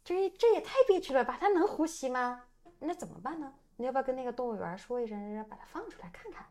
[0.03, 1.37] 这这也太憋屈了吧？
[1.39, 2.45] 它能呼吸吗？
[2.79, 3.53] 那怎么办呢？
[3.77, 6.45] 你要不要跟那个动物园说一声，让把它放出来看看？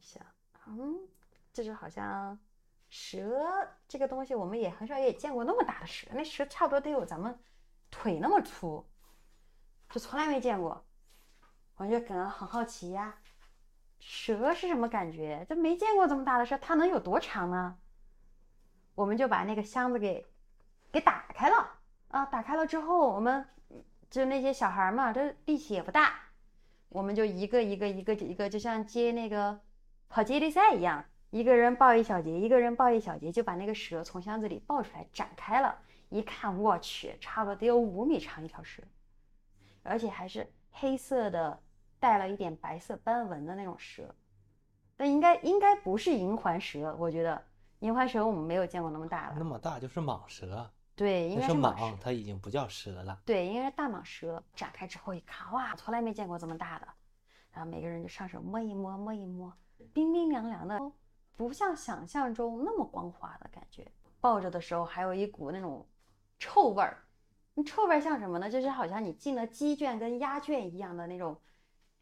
[0.00, 0.22] 行，
[0.66, 1.06] 嗯，
[1.52, 2.38] 就是好像
[2.88, 7.38] 蛇这个东西，我们也很少也见过那么大的蛇，那蛇差不多得有咱们
[7.90, 8.86] 腿那么粗，
[9.90, 10.84] 就从来没见过。
[11.76, 13.18] 我就感到很好奇呀，
[13.98, 15.44] 蛇是什么感觉？
[15.48, 17.76] 这没见过这么大的蛇，它能有多长呢？
[18.94, 20.26] 我们就把那个箱子给
[20.90, 21.68] 给打开了
[22.08, 22.24] 啊！
[22.24, 23.46] 打开了之后，我们
[24.08, 26.18] 就那些小孩嘛，这力气也不大，
[26.88, 29.60] 我们就一个一个一个一个，就像接那个
[30.08, 31.04] 跑接力赛一样，
[31.36, 35.76] 一个人抱一小节，一个人抱一小节，就把那个蛇从箱子里抱出来展开了。
[36.08, 38.82] 一看，我去，差不多得有五米长一条蛇，
[39.82, 41.60] 而且还是黑色的，
[42.00, 44.14] 带了一点白色斑纹的那种蛇。
[44.96, 47.44] 但应该应该不是银环蛇，我觉得
[47.80, 49.36] 银环蛇我们没有见过那么大的。
[49.36, 51.94] 那么大就是蟒蛇，对，应该是蟒。
[52.00, 53.20] 它已经不叫蛇了。
[53.26, 54.42] 对，应该是大蟒蛇。
[54.54, 56.88] 展开之后一看，哇，从来没见过这么大的。
[57.50, 59.52] 然后每个人就上手摸一摸，摸一摸，
[59.92, 60.80] 冰冰凉凉的，
[61.36, 63.86] 不像想象中那么光滑的感觉。
[64.20, 65.86] 抱着的时候还有一股那种
[66.38, 67.04] 臭味儿，
[67.54, 68.50] 那臭味儿像什么呢？
[68.50, 71.40] 就是好像你进了鸡圈跟鸭圈一样的那种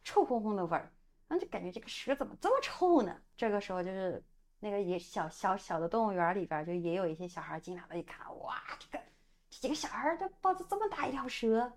[0.02, 0.90] 臭烘烘的味儿，
[1.28, 3.20] 然后就感觉这个蛇怎么这么臭呢？
[3.36, 4.24] 这个时候就是
[4.60, 9.04] 那个也小小小的动物园里边就也有一些小孩进来了，一看哇，这个
[9.50, 11.70] 这几个小孩都抱着这么大一条蛇，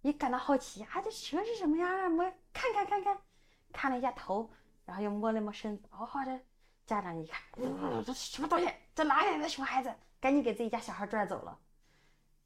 [0.00, 2.08] 也感到好奇啊，这蛇是什么样啊？
[2.08, 3.18] 摸看看看看，
[3.72, 4.50] 看了一下头，
[4.84, 6.40] 然后又摸了摸身子，哦，这
[6.86, 8.72] 家长一看，嗯，这什么东西？
[8.94, 9.92] 这哪来的熊孩子？
[10.20, 11.58] 赶紧给自己家小孩拽走了。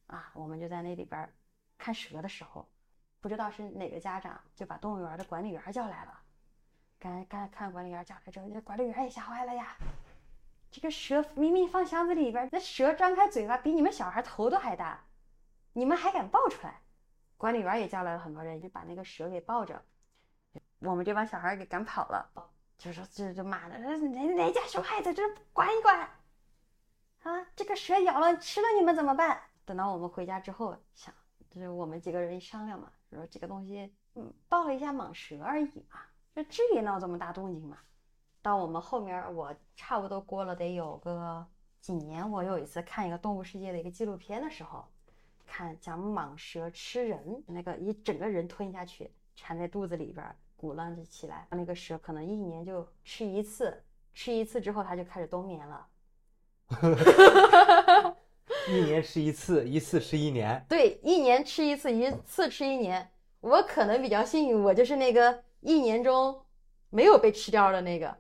[0.07, 1.33] 啊，我们就在那里边
[1.79, 2.69] 看蛇的时候，
[3.21, 6.21] 不知道是哪个家长就把动物园的管理员叫来了。
[6.99, 9.77] 刚刚看管理员叫来之后，这管理员也吓坏了呀。
[10.71, 15.05] 这个蛇明明放箱子里边，那蛇张开嘴巴比你们小孩头都还大，
[15.73, 16.81] 你们还敢抱出来？
[17.37, 19.83] 管理员也叫来了很多人，就把那个蛇给抱着，
[20.81, 22.31] 我们这帮小孩给赶跑了。
[22.81, 26.01] 就说这就骂的，哪哪家熊孩子，这管一管
[27.25, 27.47] 啊！
[27.55, 29.39] 这个蛇咬了吃了你们怎么办？
[29.67, 31.15] 等到我们回家之后想，
[31.51, 36.01] 就是我们几个人一商量嘛，说这个东西，嗯，抱了一下蟒蛇而已嘛，
[36.35, 37.77] 这至于闹这么大动静吗？
[38.41, 41.47] 到我们后面，我差不多过了得有个
[41.83, 44.87] 几年，我有一次看一个动物世界的一个纪录片的时候，
[45.47, 50.35] 看讲蟒蛇吃人，那个一整个人吞下去，缠在肚子里边。
[50.61, 55.87] 鼓浪着起来，那个蛇可能一年就吃一次，吃一次之后它就开始冬眠了。
[58.69, 60.63] 一年吃一次，一次吃一年。
[60.69, 63.11] 对，一年吃一次，一次吃一年。
[63.41, 66.45] 我可能比较幸运，我就是那个一年中
[66.91, 68.15] 没有被吃掉的那个，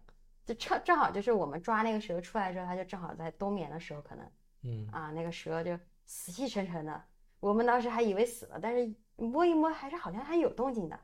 [0.46, 4.26] 就正正好就是我们抓那个蛇出来之后，它就正好在冬眠的时候，可能，
[4.62, 7.04] 嗯啊，那个蛇就死气沉沉的，
[7.38, 10.98] 我们当时还以为死了，但是摸一摸还是好像还有动静的。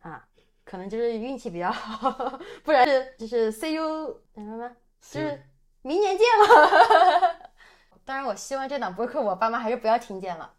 [0.00, 0.26] 啊，
[0.64, 5.42] 可能就是运气比较好，不然是就是 see you 什么么，就是
[5.82, 7.50] 明年见了。
[8.04, 10.54] 当然，我希望这档播客我爸妈还是不要听见了。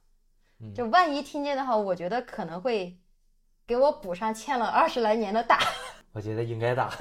[0.76, 3.00] 就万一听见的话，我觉得可能会
[3.66, 5.60] 给我补上欠了二十来年的打。
[6.12, 6.92] 我觉得应该打。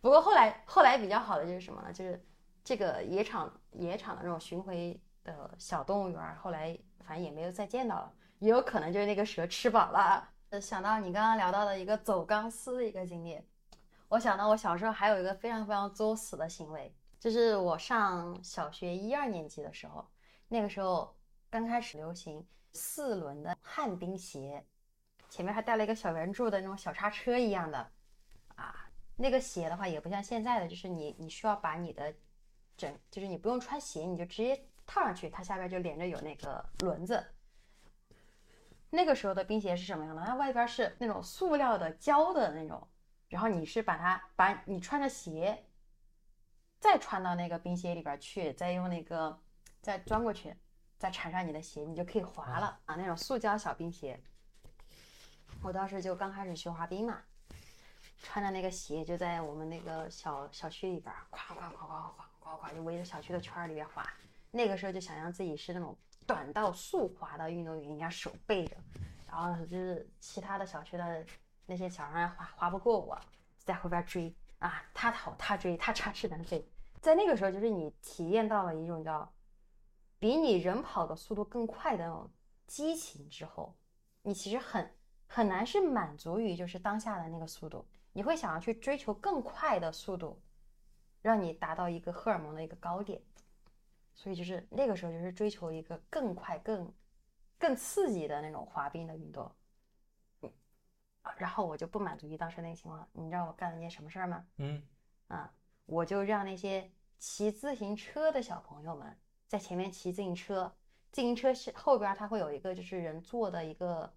[0.00, 1.92] 不过后来后来比较好的就是什么呢？
[1.92, 2.22] 就是
[2.62, 8.12] 这个野场野场的那种巡回的小动物园，后来反正也没有再见到了。
[8.38, 10.28] 也有可能就是那个蛇吃饱了。
[10.60, 13.38] 想到你刚刚聊到的一个走钢丝的一个经历，
[14.08, 20.08] 我想到我小时候还有一个非常非常作死的行为，就是我上小学一二年级的时候，
[20.48, 21.14] 那个时候
[21.50, 24.64] 刚开始流行四轮的旱冰鞋，
[25.28, 27.90] 前面还带了一个小圆柱的那种小叉车一样的
[28.54, 28.88] 啊。
[29.16, 32.14] 那个鞋的话也不像现在的，就是你你需要把你的
[32.76, 37.22] 整，就是你不用穿鞋，你就直接套上去，它下边就连着有那个轮子。
[38.90, 40.24] 那个时候的冰鞋是什么样的？
[40.24, 42.88] 它外边是那种塑料的胶的那种，
[43.28, 45.66] 然后你是把它把你穿着鞋，
[46.80, 49.38] 再穿到那个冰鞋里边去，再用那个
[49.82, 50.56] 再钻过去，
[50.96, 52.94] 再缠上你的鞋，你就可以滑了啊！
[52.94, 54.18] 那种塑胶小冰鞋。
[55.62, 57.20] 我当时就刚开始学滑冰嘛，
[58.22, 64.02] 穿着那个鞋就在我们那个小小区里边，咵咵咵咵咵咵咵就围着小区的圈里边滑。
[64.50, 65.94] 那个时候就想象自己是那种。
[66.28, 68.76] 短道速滑的运动员，人家手背着，
[69.26, 71.24] 然后就是其他的小区的
[71.64, 73.18] 那些小孩滑滑不过我，
[73.56, 76.70] 在后边追啊，他跑他追，他插翅难飞。
[77.00, 79.32] 在那个时候，就是你体验到了一种叫
[80.18, 82.30] 比你人跑的速度更快的那种
[82.66, 83.74] 激情之后，
[84.20, 84.94] 你其实很
[85.26, 90.38] 很难是满足于就是当下的那个速度，你会想要去追求更快的速度，
[91.22, 93.22] 让你达到一个荷尔蒙的一个高点。
[94.20, 96.92] 所以就是那个时候，就是追求一个更快、更
[97.56, 99.48] 更刺激的那种滑冰的运动。
[100.42, 100.50] 嗯，
[101.36, 104.44] 然后我就不满足于当时那个情况，你知道我干了一件什么事儿吗？
[104.56, 104.82] 嗯，
[105.28, 105.54] 啊，
[105.86, 110.74] 我就让那些骑自行车的小朋友们在前面骑自行车，
[111.12, 114.12] 自行车是后边它会有一个就是人坐的一个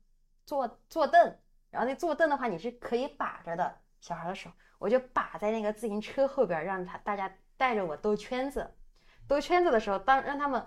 [0.47, 1.37] 坐坐凳，
[1.69, 8.67] 然后那坐凳的话你是可以把着的，小孩的手，我就把在那个自行车后边，让他大家带着我兜圈子。
[9.27, 10.65] 兜圈子的时候，当让他们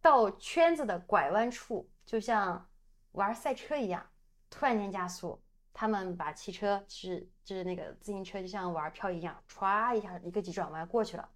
[0.00, 2.68] 到圈子的拐弯处，就像
[3.12, 4.06] 玩赛车一样，
[4.50, 5.42] 突然间加速。
[5.78, 11.28] 他们把汽车是就是那个自行车，就像玩漂移一样，歘一下一个急转弯过去了。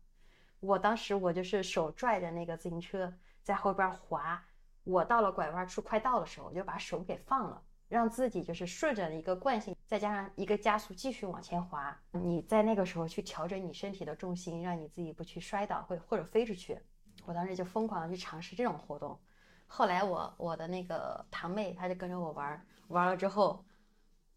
[0.60, 4.42] 我当时我就是手拽着那个自行车在后边滑。
[4.84, 11.94] 我到了拐弯处快到的时候，我就把手给放了，让自己就是顺着一个惯性，再加上一个加速继续往前滑。
[12.12, 16.80] 你在那个时候去调整你身体的重心，让你自己不去摔倒，或或者飞出去。
[17.26, 19.18] 我当时就疯狂的去尝试这种活动。
[19.66, 23.64] 后来我我的那个堂妹，她就跟着我玩，玩了之后，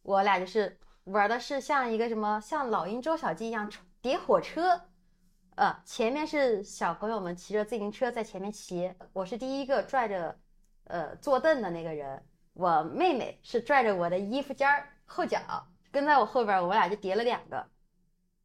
[0.02, 4.82] 我俩就是玩的是像一个什么像老鹰捉小鸡一样叠火车，
[5.56, 10.40] 呃，前面是小朋友们骑着自行车在前面骑，我是第一个拽着
[10.86, 15.40] 呃坐凳的那个人，我妹妹是拽着我的衣服尖儿后脚
[15.92, 17.68] 跟在我后边，我俩就叠了两个。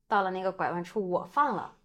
[0.07, 1.77] 到了那个拐弯处，我放了，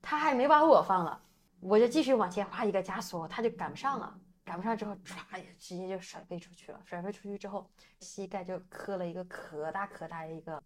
[0.00, 1.20] 他还没把我放了，
[1.60, 4.18] 我就继续往前滑一个加速，他就赶不上了。
[4.44, 6.80] 赶不上之后，唰也直接就甩飞出去了。
[6.84, 10.60] 甩飞出去之后，膝盖就磕了一个可大可大的一个，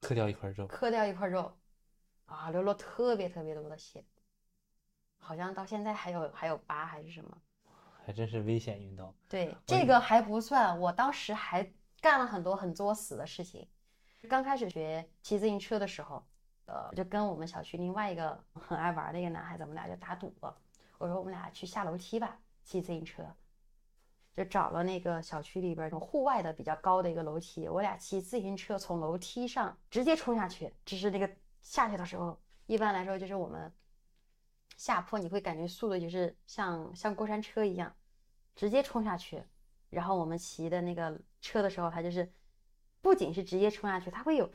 [0.00, 1.54] 磕掉一块肉，磕掉一块肉，
[2.24, 4.02] 啊，流了特别特别多的血，
[5.18, 7.36] 好像到现在还有还有疤还是什么，
[8.04, 9.14] 还真是危险运动。
[9.28, 13.66] 对，这个还不算，我当时还干了很多很作死的事情。
[14.28, 16.24] 刚开始学骑自行车的时候，
[16.66, 20.34] 呃，就跟我们小区另外一个很爱玩的一个男孩子，我们俩就打赌，
[20.98, 22.38] 我说我们俩去下楼梯吧。
[22.62, 23.24] 骑自行车，
[24.34, 30.72] 就找了那个小区里边那种户外的比较高的一个楼梯，我俩骑自行车从楼梯上直接冲下去。
[30.84, 31.28] 只是那个
[31.62, 33.72] 下去的时候，一般来说就是我们
[34.80, 37.94] 下坡，你会感觉速度就是像像过山车一样，
[38.56, 39.44] 直接冲下去。
[39.90, 42.32] 然后我们骑的那个车的时候，它就是
[43.02, 44.50] 不仅是直接冲下去，它会有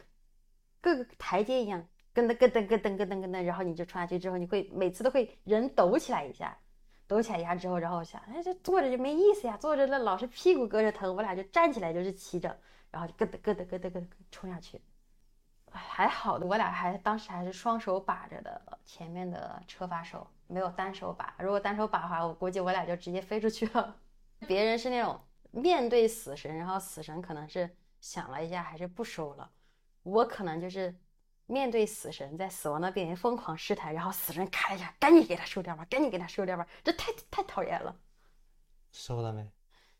[0.81, 6.57] 各个台阶一样，咯噔咯噔咯噔咯噔咯噔，然后你就冲下去之后，你会每次都会人抖起来一下。
[7.05, 11.15] 抖起来一下之后，然后想，哎，这坐着就没意思呀，坐着那老是屁股搁着疼。
[11.15, 12.59] 我俩就站起来，就是骑着，
[12.89, 14.81] 然后咯噔咯噔咯噔咯噔冲下去。
[15.75, 21.35] 还好的，我俩还当时还是双手把着的前面的车把手，没有单手把。
[21.39, 23.95] 如果单手把的话，我估计我俩就直接飞出去了。
[24.47, 25.19] 别人是那种
[25.51, 29.51] 面对死神，然后死神可能是想了一下，还是不收了。
[30.03, 30.95] 我可能就是。
[31.47, 37.95] 面对死神，在死亡的边缘疯狂试探，然后死神咔一下，赶紧给他收掉吧，赶紧给他收掉吧，这太太讨厌了。
[38.91, 39.47] 收了没？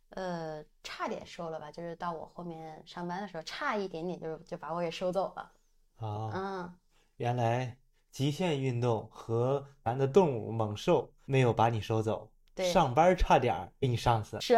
[0.09, 5.51] 呃，差点收了吧，就是到我后面上班的时候，差一点点就就把我给收走了。
[5.97, 6.73] 啊，嗯，
[7.17, 7.77] 原来
[8.11, 14.39] 极限运动和咱的动物猛兽没有把你收走，对，上班差点被你上死。
[14.41, 14.57] 是。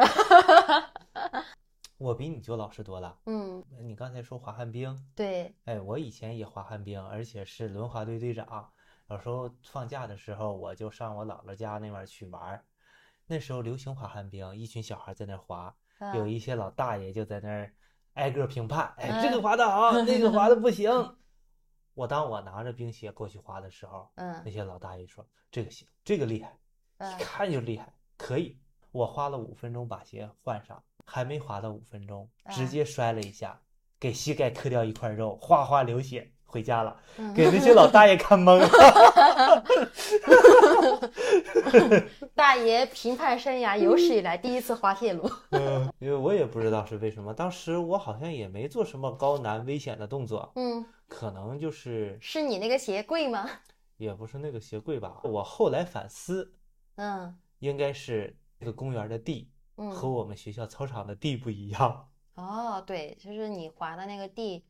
[1.97, 3.17] 我比你就老实多了。
[3.25, 8.69] 嗯，你刚才说滑旱冰，对，哎，我以前也滑旱冰，而且是轮滑队队长。
[9.09, 12.63] 有时候放假的时候，我就上我姥姥家那边去玩。
[13.25, 15.75] 那时候流行滑旱冰，一群小孩在那滑，
[16.13, 17.73] 有一些老大爷就在那儿
[18.13, 20.91] 挨个评判，哎，这个滑的好，那个滑的不行。
[21.97, 26.55] 我当我拿着冰鞋过去滑的时候，嗯，那些老大爷说这个行，这个厉害，
[27.19, 28.55] 一看就厉害，可以。
[28.91, 30.83] 我花了五分钟把鞋换上。
[31.09, 33.57] 还没滑到五分钟，直接摔了一下，
[33.97, 36.99] 给膝盖磕掉一块肉，哗哗流血，回家了，
[37.33, 38.67] 给那些老大爷看懵了。
[42.35, 45.31] 大爷评判生涯有史以来第一次滑铁卢。
[45.51, 50.51] 嗯，因为我也不知道是为什么，当时我好像也没做什么高难危险的动作。
[50.55, 53.49] 嗯，可能就是是你那个鞋贵吗？
[53.97, 55.19] 也不是那个鞋贵吧。
[55.23, 56.53] 我后来反思，
[56.95, 59.49] 嗯，应该是那个公园的地。
[59.79, 64.65] 嗯和我们学校操场的地不一样 哦，对，就是你滑的那个地，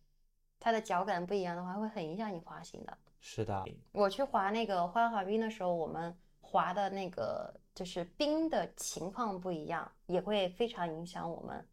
[0.60, 2.98] 它的脚感不一样的话，会很影响你滑行的。
[3.22, 11.66] 是的，我去滑那个花滑冰的时候，我们滑的那个就是冰的情况不一样，也会非常影响我们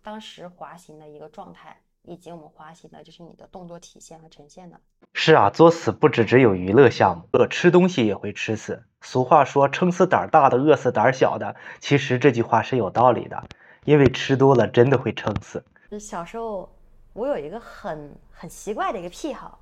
[0.00, 1.82] 当时滑行的一个状态。
[2.08, 4.80] 以及我们滑行的，就是你的动作体现和呈现的。
[5.12, 8.82] 是啊，作死不只只有娱乐项目，饿吃东西也会吃死。
[9.02, 11.54] 俗话说，撑死胆大的，饿死胆小的。
[11.80, 13.44] 其实这句话是有道理的，
[13.84, 15.62] 因为吃多了真的会撑死。
[16.00, 16.72] 小时候，
[17.12, 19.58] 我有一个很很奇怪的一个癖好，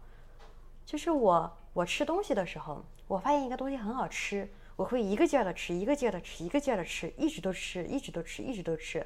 [0.85, 9.05] 就是我我吃东西的时候，我发现一个东西很好吃，我会一个劲儿的吃，一个劲儿的吃，一个劲儿的吃，一直都吃，一直都吃，一直都吃，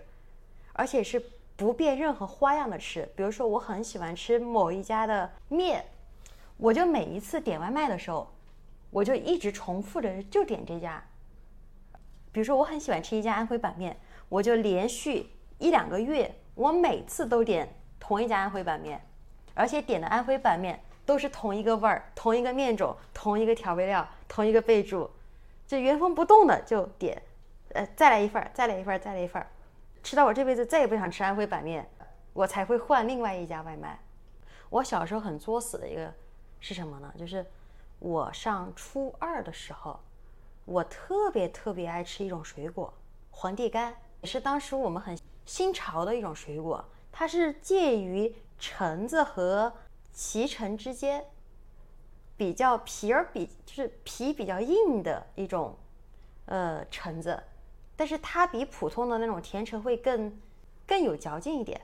[0.75, 1.23] 而且是。
[1.61, 5.85] 不变任何花样的吃，比如说我很喜欢吃某一家的面，
[6.57, 8.27] 我就每一次点外卖的时候，
[8.89, 11.05] 我就一直重复着就点这家。
[12.33, 13.95] 比如说我很喜欢吃一家安徽板面，
[14.31, 15.29] 我就连续
[15.59, 17.69] 一两个月，我每次都点
[17.99, 18.99] 同一家安徽板面，
[19.53, 25.11] 而且点的安徽板面都是同一个味儿、同一个面种、同一个调味料、同一个备注，
[25.67, 27.21] 就原封不动的就点，
[27.75, 29.47] 呃，再来一份儿，再来一份儿，再来一份儿。
[30.03, 31.89] 吃到我这辈子再也不想吃安徽板面，
[32.33, 34.01] 我才会换另外一家外卖。
[34.69, 36.13] 我小时候很作死的一个
[36.59, 37.13] 是什么呢？
[37.19, 37.45] 就是
[37.99, 39.99] 我上初二的时候，
[40.65, 42.93] 我特别特别爱吃一种水果——
[43.31, 43.93] 皇帝柑，
[44.23, 46.85] 也是当时我们很新潮的一种水果。
[47.13, 49.73] 它是介于橙子和
[50.15, 51.25] 脐橙之间，
[52.37, 55.77] 比较皮儿比就是皮比较硬的一种
[56.47, 57.43] 呃橙子。
[58.01, 60.35] 但是它比普通的那种甜橙会更
[60.87, 61.79] 更有嚼劲一点，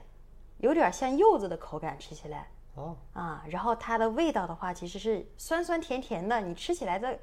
[0.57, 3.45] 有点像柚子的口感，吃起来哦，啊。
[3.47, 7.19] 然后它的味道的话，其实是酸酸甜甜的，你吃起来的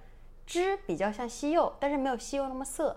[0.47, 2.97] 汁比较像西柚，但是没有西柚那么涩。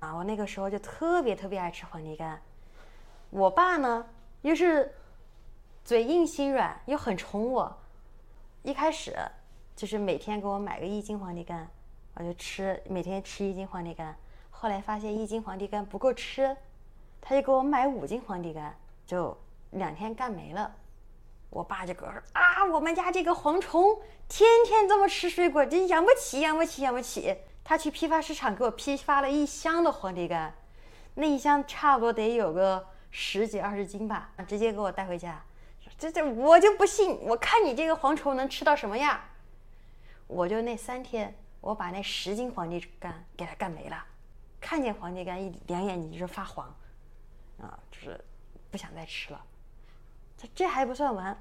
[0.00, 2.40] 啊，我那个时候就特别特别爱吃黄梨干。
[3.28, 4.06] 我爸呢，
[4.40, 4.90] 又是
[5.84, 7.78] 嘴硬心软，又很宠我。
[8.62, 9.14] 一开始
[9.76, 11.68] 就是每天给我买个一斤黄梨干，
[12.14, 14.16] 我就吃，每天吃一斤黄梨干。
[14.60, 16.56] 后来发现一斤黄梨干不够吃，
[17.20, 19.38] 他就给我买五斤黄梨干，就
[19.70, 20.74] 两天干没了。
[21.48, 27.36] 我爸就跟我说啊，我们家这个蝗虫天天这么吃水果，真养不起，养不起，养不起。
[27.62, 30.52] 他去批发市场给我批发了一箱的黄梨干，
[31.14, 35.40] 那一箱差不多得有个十几二十斤吧，直接给我带回家。
[35.96, 39.20] 这这我就不信，我看你这个蝗虫能吃到什么样？
[40.26, 44.04] 我就那三天，我把那十斤黄梨干给它干没了。
[44.60, 46.66] 看见黄梨干一两眼睛就是发黄，
[47.60, 48.18] 啊，就是
[48.70, 49.44] 不想再吃了。
[50.36, 51.36] 这这还不算完，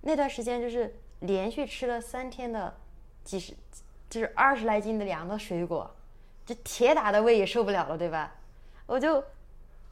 [0.00, 2.74] 那段时间就是连续吃了三天的
[3.24, 3.54] 几十，
[4.10, 5.90] 就是二十来斤的凉的水果，
[6.44, 8.32] 这铁打的胃也受不了了，对吧？
[8.86, 9.20] 我就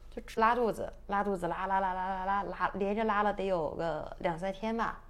[0.09, 5.01] 就拉肚子，拉肚子，拉拉拉拉拉拉拉，连着拉了得有个两三天吧。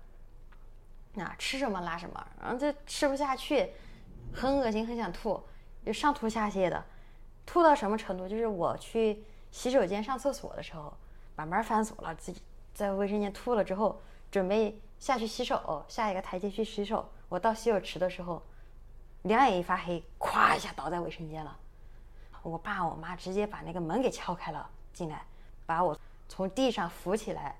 [1.17, 3.69] 啊，吃什么拉什么，然后就吃不下去，
[4.33, 5.43] 很恶心，很想吐，
[5.85, 6.81] 就上吐下泻的。
[7.51, 8.29] 吐到什么程度？
[8.29, 9.21] 就是我去
[9.51, 10.93] 洗手间上厕所的时候，
[11.35, 12.41] 把门反锁了，自己
[12.73, 17.09] 在卫生间吐了之后，准备下去洗手，下一个台阶去洗手。
[17.27, 18.41] 我到洗手池的时候，
[19.23, 21.57] 两眼一发黑，咵一下倒在卫生间了。
[22.41, 25.21] 我爸我妈直接把那个门给敲开了，进来
[25.65, 25.99] 把我
[26.29, 27.57] 从地上扶起来，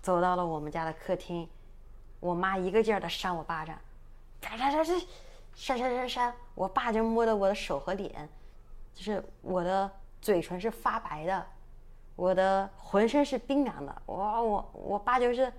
[0.00, 1.46] 走到了我们家的客厅。
[2.20, 3.78] 我妈一个劲儿的扇我巴掌，
[4.40, 4.86] 扇扇扇
[5.54, 8.26] 扇扇扇扇，我爸就摸着我的手和脸。
[9.00, 9.90] 就是我的
[10.20, 11.46] 嘴唇是发白的，
[12.16, 14.02] 我的浑身是冰凉的。
[14.04, 15.50] 我我我爸就是，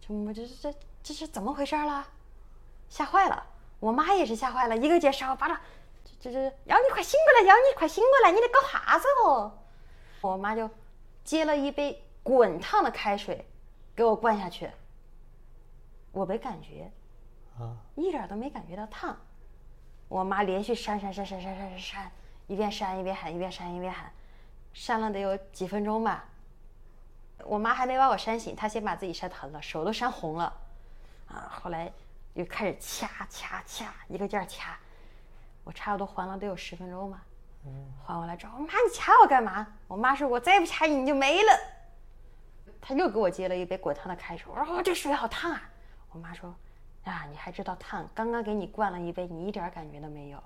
[0.00, 2.06] 怎么这这这是怎么回事啦？
[2.88, 3.44] 吓坏了，
[3.78, 5.60] 我妈也是吓坏了，一个劲扇我巴掌，
[6.02, 9.52] 这这这，要你快醒过来，瑶你快醒过来，你在搞啥子哦？
[10.22, 10.70] 我妈就
[11.24, 13.44] 接了一杯滚烫的开水
[13.94, 14.70] 给我灌下去，
[16.10, 16.90] 我没感觉，
[17.58, 19.14] 啊，一点都没感觉到烫。
[20.08, 22.12] 我妈连续扇扇扇扇扇扇扇扇。
[22.48, 24.10] 一边扇一边喊，一边扇一边喊，
[24.72, 26.24] 扇了得有几分钟吧。
[27.44, 30.52] 我妈还没把我扇醒，她先把自己扇疼了，手都扇红了。
[31.28, 31.92] 啊，后来
[32.34, 34.76] 又开始掐掐掐，一个劲儿掐。
[35.62, 37.22] 我差不多还了得有十分钟吧。
[38.06, 39.66] 还完了之后，妈你掐我干嘛？
[39.86, 41.52] 我妈说我再不掐你你就没了。
[42.80, 45.62] 她又给我接了一杯滚烫的开水，我说哦这水好烫啊。
[46.10, 46.54] 我妈说
[47.04, 48.08] 啊你还知道烫？
[48.14, 50.42] 刚刚给你灌了一杯，你一点感觉都没有。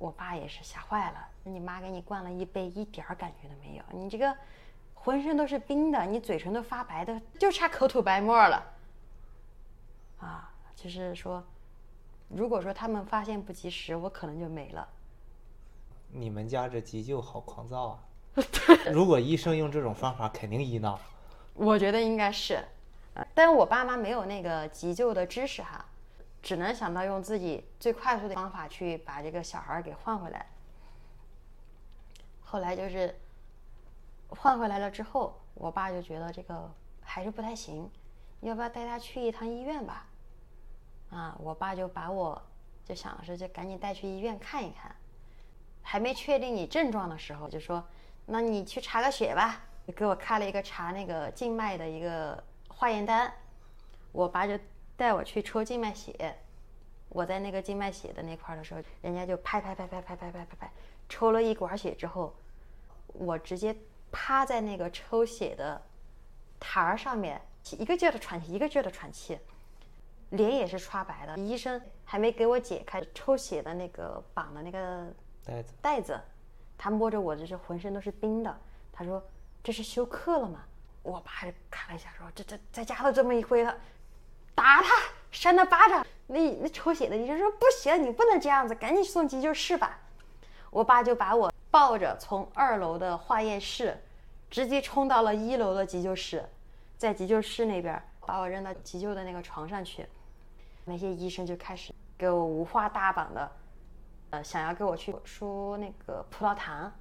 [0.00, 3.84] 我爸也是吓坏了，你妈给你灌了一杯，一点儿感觉都没有。
[3.92, 4.34] 你这个
[4.94, 8.66] 浑身都是冰的，你嘴唇都发白的，就差口吐白沫了。
[10.18, 11.44] 啊，就是说，
[12.28, 14.88] 如果说他们发现不及时，我可能就没了。
[16.10, 17.98] 你们家这急救好狂躁啊！
[18.90, 20.98] 如果医生用这种方法，肯定医闹。
[21.52, 22.64] 我觉得应该是，
[23.34, 25.84] 但是我爸妈没有那个急救的知识哈。
[26.42, 30.46] 只能想到用自己最快速的方法去把这个小孩给换回来。
[32.40, 33.14] 后来就是
[34.28, 36.72] 换回来了之后，我爸就觉得这个
[37.02, 37.90] 还是不太行，
[38.40, 40.06] 要不要带他去一趟医院吧？
[41.10, 42.40] 啊，我爸就把我
[42.84, 44.96] 就想着就赶紧带去医院看一看。
[45.82, 47.84] 还没确定你症状的时候，就说
[48.26, 49.60] 那你去查个血吧，
[49.94, 53.30] 给我开了一个查那个静脉的一个化验单。
[54.12, 54.58] 我爸就。
[55.00, 56.36] 带我去抽静脉血，
[57.08, 60.70] 我在那个静脉血的那块的时候，人家就拍拍拍拍拍拍拍拍拍，
[61.08, 62.34] 抽了一管血之后，
[63.06, 63.74] 我直接
[64.12, 65.80] 趴在那个抽血的
[66.58, 67.40] 台儿上面，
[67.78, 69.38] 一个劲儿的喘气，一个劲儿的喘气，
[70.28, 71.34] 脸也是刷白的。
[71.38, 75.06] 医生还没给我解开抽血的那个绑的那个
[75.42, 76.20] 袋子，袋子，
[76.76, 78.54] 他摸着我这是浑身都是冰的，
[78.92, 79.26] 他说
[79.62, 80.62] 这是休克了吗？
[81.02, 81.32] 我爸
[81.70, 83.74] 看了一下说这这在家都这么一回了。
[84.60, 84.88] 打他，
[85.30, 86.06] 扇他巴掌。
[86.26, 89.98] 那那抽血的医生说不行，你不能这样子，赶紧送急救室吧。
[90.70, 93.98] 我爸就把我抱着从二楼的化验室，
[94.50, 96.46] 直接冲到了一楼的急救室，
[96.98, 100.06] 在急救室那边把我扔到急救的那个床上去。
[100.84, 103.52] 那些医生就开始给我五花大绑的，
[104.28, 106.92] 呃，想要给我去输那个葡萄糖。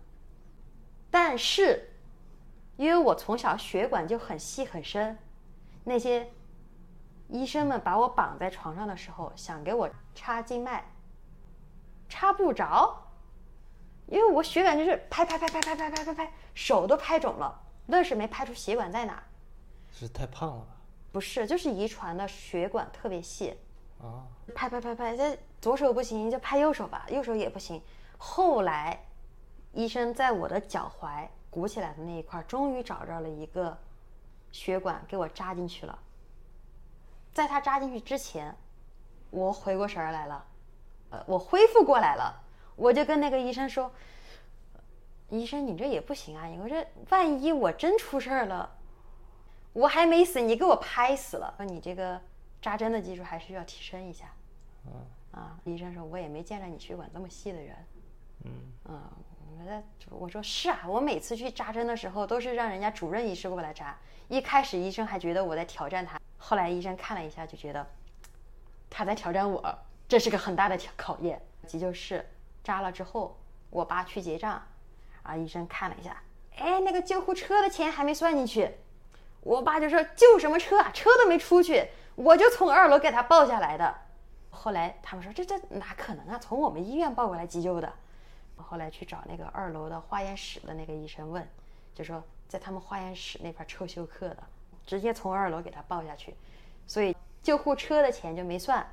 [1.11, 1.89] 但是，
[2.77, 5.17] 因为我从小血管就很细很深，
[5.83, 6.25] 那些。
[7.29, 10.83] 医生们把我绑在床上的时候，想给我插静脉，
[12.09, 12.95] 插不着，
[14.07, 19.21] 因为我血管就是拍拍拍拍拍拍拍拍拍，手都拍肿了，愣是没拍出血管在哪。
[19.91, 20.75] 是太胖了吧？
[21.11, 23.55] 不是，就是遗传的血管特别细。
[24.01, 24.25] 啊，
[24.55, 27.81] 拍拍拍拍，这左手不行就拍右手吧，右手也不行。
[28.17, 28.99] 后来，
[29.73, 33.77] 医生在我的脚踝鼓起来的那一块，终于找着了一个
[34.51, 35.99] 血管，给我扎进去了。
[37.33, 38.55] 在他扎进去之前，
[39.29, 40.45] 我回过神儿来了，
[41.11, 42.41] 呃，我恢复过来了，
[42.75, 43.91] 我就跟那个医生说
[45.29, 48.69] ：“医生，你这也不行啊，你说这万一我真出事儿了，
[49.73, 52.19] 我还没死，你给我拍死了，说你这个
[52.61, 54.25] 扎针的技术还需要提升一下。”
[55.31, 57.75] 啊，医生说，我也没见着你血管这么细的人。
[58.45, 58.51] 嗯，
[58.91, 59.13] 啊，
[59.59, 63.95] 我在我说是啊，我每次去扎针的时候都是让人家主任医师过来扎。
[64.27, 66.19] 一开始医生还觉得我在挑战他，
[66.49, 67.85] 后来医生看了一下就觉得
[68.89, 69.63] 他在挑战我，
[70.07, 71.39] 这是个很大的挑考验。
[71.67, 72.27] 急救室
[72.63, 73.39] 扎了之后，
[73.69, 74.59] 我爸去结账，
[75.21, 76.23] 啊，医生看了一下，
[76.57, 78.71] 哎，那个救护车的钱还没算进去。
[79.41, 83.95] 我爸就说救什么车啊，车都没出去，我就从二楼给他抱下来的。
[84.49, 87.93] 后来他们说这这哪可能啊，从我们医院抱过来急救的。
[88.57, 91.47] 后来去找那个二楼的化验室的那个医生问，
[91.93, 94.43] 就说在他们化验室那边抽休克的，
[94.89, 96.33] 直接从二楼给他抱下去，
[96.87, 98.83] 所以救护车的钱就没算，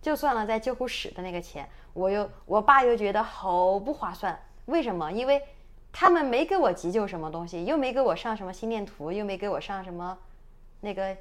[0.00, 5.10] 就算了在救护室的那个钱，我又我爸又觉得好不划算，为什么？
[5.10, 5.42] 因为
[5.90, 10.16] 他们没给我急救什么东西，又没给我上什么心电图，又没给我上什么
[10.82, 11.16] 那个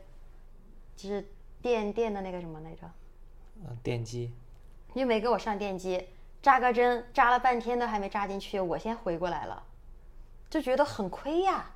[0.95, 1.27] 就是
[1.59, 2.82] 电电的那个什么来着。
[3.63, 4.32] 嗯，电击，
[4.93, 6.07] 又没给我上电击，
[6.39, 9.63] 扎个针扎了半天都还没扎进去，我先回过来了，
[10.51, 11.71] 就觉得很亏呀。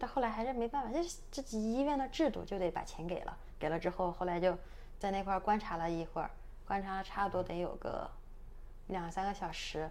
[0.00, 0.90] 但后来还是没办法，
[1.30, 4.56] 这这医院的制度就得把钱给了，给了之后，后来就
[4.98, 6.30] 在那块观察了一会儿，
[6.66, 8.10] 观察了差不多得有个
[8.86, 9.90] 两三个小时。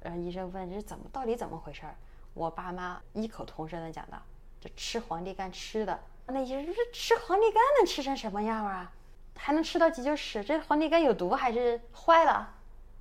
[0.00, 1.96] 然后医生问这怎么到底怎么回事儿，
[2.32, 4.22] 我爸妈异口同声的讲道：
[4.60, 5.98] 这吃皇帝干吃的。
[6.26, 8.92] 那医生说这吃皇帝干能吃成什么样啊？
[9.34, 10.44] 还能吃到急救室？
[10.44, 12.54] 这皇帝干有毒还是坏了？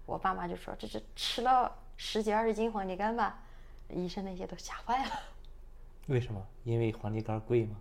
[0.07, 3.39] 我爸妈就说这是吃了十几二十斤皇帝干吧。
[3.89, 5.11] 医生那些都吓坏了。
[6.07, 6.45] 为什么？
[6.63, 7.75] 因为黄地干贵吗？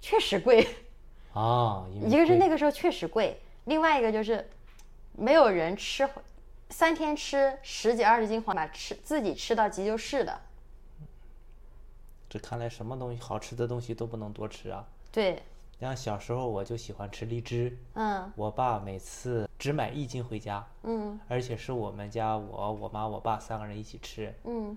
[0.00, 0.66] 确实贵。
[1.32, 4.48] 啊，一个是那个时候确实贵，另外一个就是
[5.12, 6.08] 没有人吃
[6.70, 10.40] 三天吃十几二十斤黄把吃自己吃到急救室的。
[12.28, 14.86] 这看来什么东西好吃的东西都不能多吃啊。
[15.12, 15.42] 对。
[15.78, 24.74] 像小时候我就喜欢吃荔枝，嗯，我爸每次只买一斤回家，嗯，而且是我们家我、我妈、我爸三个人一起吃，嗯，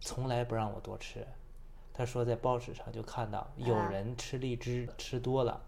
[0.00, 1.26] 从来不让我多吃。
[1.98, 5.60] 他说在报纸上就看到有人吃荔枝吃多了，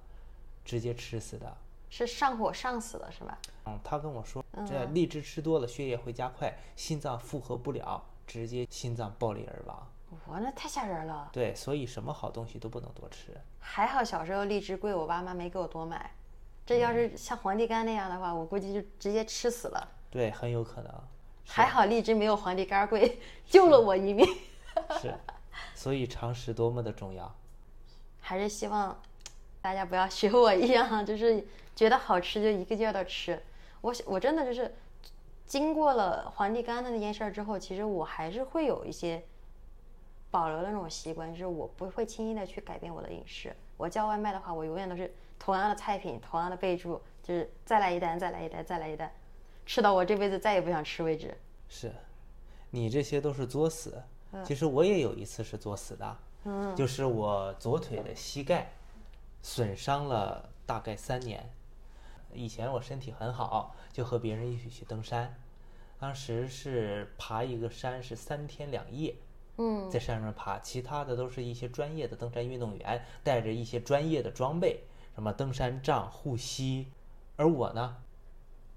[0.65, 1.57] 直接吃死的，
[1.89, 3.37] 是上火上死的是吧？
[3.67, 9.89] 嗯，他跟我说这荔枝吃多了血液会加快，心脏负荷不了，直接心脏爆裂而亡。
[10.29, 11.29] 哇，那太吓人了。
[11.33, 13.37] 对，所以什么好东西都不能多吃。
[13.59, 16.13] 还好小时候荔枝贵，我爸妈没给我多买。
[16.65, 19.89] 这要是像皇帝柑那样的话，我估计就直接吃死了。
[20.09, 20.95] 对，很有可能。
[21.45, 24.25] 还好荔枝没有皇帝干贵，救了我一命。
[25.01, 25.13] 是，
[25.75, 27.35] 所以常识多么的重要。
[28.21, 29.01] 还是希望
[29.61, 33.43] 大家不要学我一样，就是觉得好吃就一个劲儿的吃。
[33.81, 34.75] 我我真的就是
[35.47, 39.23] 经过了皇帝干的那件事儿之后，其实我还是会有一些。
[40.33, 43.53] 保留的那种习惯，就是我不会轻易的去改变我的饮食。
[43.77, 49.13] 我叫外卖的话，我永远都是同样的菜品，同样的备注，就是再来一单，再来一单，再来一单，
[49.67, 51.37] 吃到我这辈子再也不想吃为止。
[51.69, 51.93] 是，
[52.71, 54.01] 你这些都是作死。
[54.45, 58.73] 其实我也有一次是作死的，嗯，就是我左腿的膝盖
[59.43, 61.51] 损伤了大概三年。
[62.33, 65.35] 以前我身体很好，就和别人一起去登山，
[65.99, 69.17] 当时是爬一个山是三天两夜。
[69.57, 76.87] 嗯，在山上爬，其他的都是一些专业的登山运动员，带着一些专业的装备，什么登山杖、护膝，
[77.37, 77.97] 而我呢，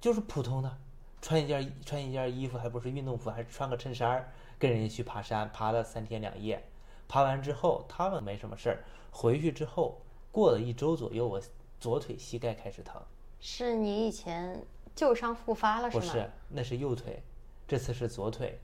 [0.02, 0.78] 就是普通的，
[1.22, 4.30] 穿一件穿一件衣服，还不是运动服，还是穿个衬衫，
[4.64, 6.64] 跟人家去爬山，爬了三天两夜，
[7.10, 10.02] 爬完之后他们没什么事儿，回去之后
[10.32, 11.42] 过了一周左右，我
[11.82, 13.02] 左腿膝盖开始疼，
[13.42, 16.02] 是你以前旧伤复发了是吗？
[16.02, 17.22] 不是，那是右腿，
[17.68, 18.58] 这次是左腿。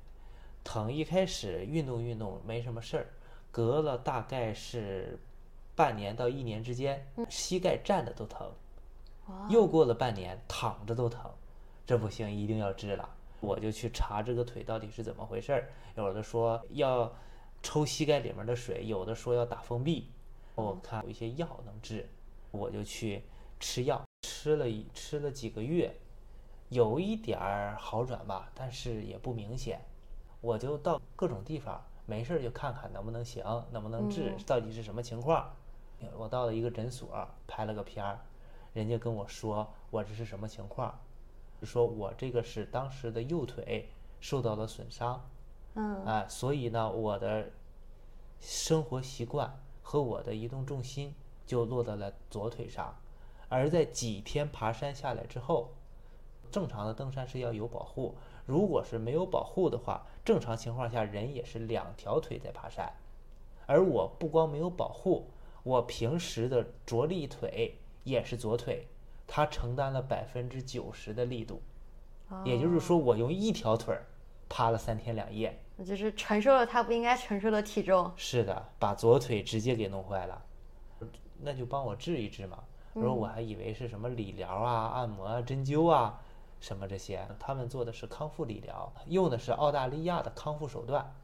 [0.63, 3.07] 疼，一开始运动运动没什么事儿，
[3.51, 5.19] 隔了大概是
[5.75, 8.49] 半年到一年之间，膝盖站着都疼，
[9.49, 11.29] 又过了半年躺着都疼，
[11.85, 13.17] 这不行，一定要治了。
[13.41, 17.13] 我就去查这个腿到底是怎么回事儿，有的说要
[17.61, 20.09] 抽膝盖里面的水，有的说要打封闭，
[20.55, 22.07] 我看有一些药能治，
[22.51, 23.23] 我就去
[23.59, 25.93] 吃药，吃了一吃了几个月，
[26.69, 29.81] 有一点儿好转吧，但是也不明显。
[30.41, 35.53] 我就到各种地方没事儿就看看能不能行，能不能治，到底是什么情况。
[36.15, 38.19] 我到了一个诊所，拍了个片儿，
[38.71, 40.97] 人家跟我说我这是什么情况，
[41.65, 43.89] 说我这个是当时的右腿
[44.19, 45.29] 受到了损伤，
[45.75, 46.05] 嗯。
[46.05, 47.51] 啊，所以呢，我的
[48.39, 51.13] 生活习惯和我的移动重心
[51.45, 52.95] 就落到了左腿上，
[53.47, 55.71] 而在几天爬山下来之后，
[56.51, 62.91] 正常的登山是要有保护，如果是没有保护的话，正常情况下人也是两条腿在爬山，
[63.65, 65.27] 而我不光没有保护，
[65.63, 68.87] 我平时的着力腿也是左腿，
[69.31, 71.61] 它承担了百分之九十的力度，
[72.43, 74.03] 也就是说我用一条腿儿
[74.49, 75.55] 趴了三天两夜。
[75.85, 78.11] 就是承受了他不应该承受的体重。
[78.15, 80.41] 是的，把左腿直接给弄坏了，
[81.39, 82.63] 那就帮我治一治嘛。
[82.93, 86.19] 我说我还以为是什么理疗啊、按摩啊、针灸啊，
[86.59, 91.15] 什么这些，他们做的是康复理疗，用的是澳大利亚的康复手段，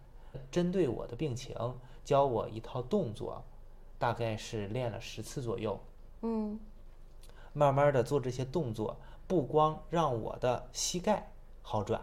[0.52, 1.56] 针对我的病情
[2.04, 3.44] 教我一套动作，
[3.98, 5.78] 大概是练了十次左右。
[6.22, 6.60] 嗯
[7.56, 8.98] 慢慢的做这些动作，
[9.28, 11.32] 不光让我的膝盖
[11.62, 12.02] 好转，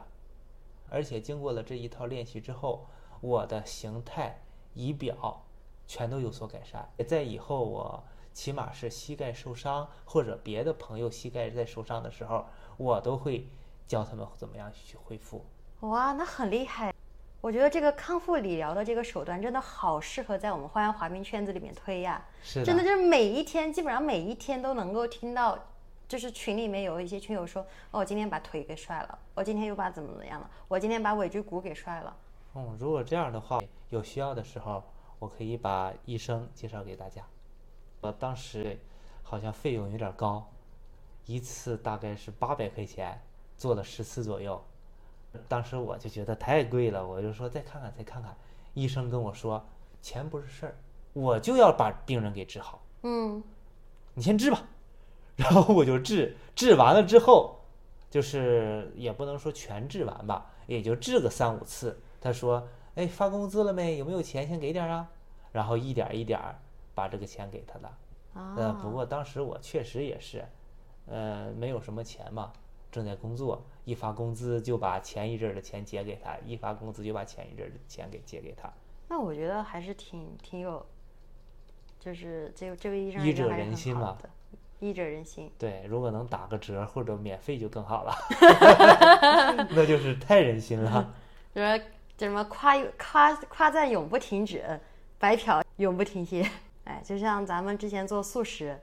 [0.88, 2.86] 而且经过了这一套练习之后，
[3.20, 4.42] 我的形态、
[4.72, 5.44] 仪表
[5.86, 6.88] 全都有所改善。
[7.06, 12.46] 在以后我起码是膝盖受伤或者别的朋友膝盖在受伤的时候，
[12.78, 13.46] 我都会
[13.86, 15.44] 教他们怎么样去恢复。
[15.80, 16.94] 哇，那很厉害。
[17.42, 22.24] 我觉得这个康复理疗的这个手段真的好适合在我们花样滑冰圈子里面推呀。
[22.40, 25.58] 是真的就是每一天，基本上每一天都能够听到，
[26.06, 32.16] 就是群里面有一些群友说，哦，我今天把腿给摔了，我今天又把怎么怎么样了，我今天把尾椎骨给摔了。
[32.54, 34.80] 嗯，如果这样的话，有需要的时候，
[35.18, 37.22] 我可以把医生介绍给大家。
[38.00, 38.78] 我当时
[39.24, 40.48] 好像费用有点高，
[41.26, 43.20] 一次大概是八百块钱，
[43.56, 44.64] 做了十次左右。
[45.48, 48.36] 当时我就觉得太贵了，我就说再看看，再看看。
[48.74, 49.64] 医生跟我说，
[50.00, 50.76] 钱不是事儿，
[51.12, 53.42] 我就要把病人给治好，嗯
[54.14, 54.62] 你先治吧。
[55.36, 57.60] 然后我就治，治完了之后，
[58.10, 61.98] 就是也不能说全治完吧，也就治个三五次。
[62.20, 63.96] 他说：“哎，发工资了没？
[63.96, 64.46] 有没有钱？
[64.46, 65.10] 先给点儿啊。”
[65.50, 66.58] 然后一点儿一点儿
[66.94, 67.98] 把这个钱给他了。
[68.34, 70.44] 呃，啊，不过当时我确实也是，
[71.06, 72.52] 呃，没有什么钱嘛，
[72.92, 78.70] 正在工作，一发工资就把前一阵儿的钱结给他，一发工资就把前一阵儿的钱给结给他。
[79.08, 80.84] 那我觉得还是挺挺有，
[81.98, 84.16] 就是这这位医生医者仁心嘛，
[84.78, 85.50] 医者仁心。
[85.58, 88.14] 对，如果能打个折或者免费就更好了，
[89.70, 91.14] 那就是太仁心了。
[91.54, 91.78] 就是
[92.16, 94.80] 叫什么夸夸夸赞永不停止，
[95.18, 96.46] 白嫖永不停歇。
[96.84, 98.80] 哎，就像咱们之前做素食，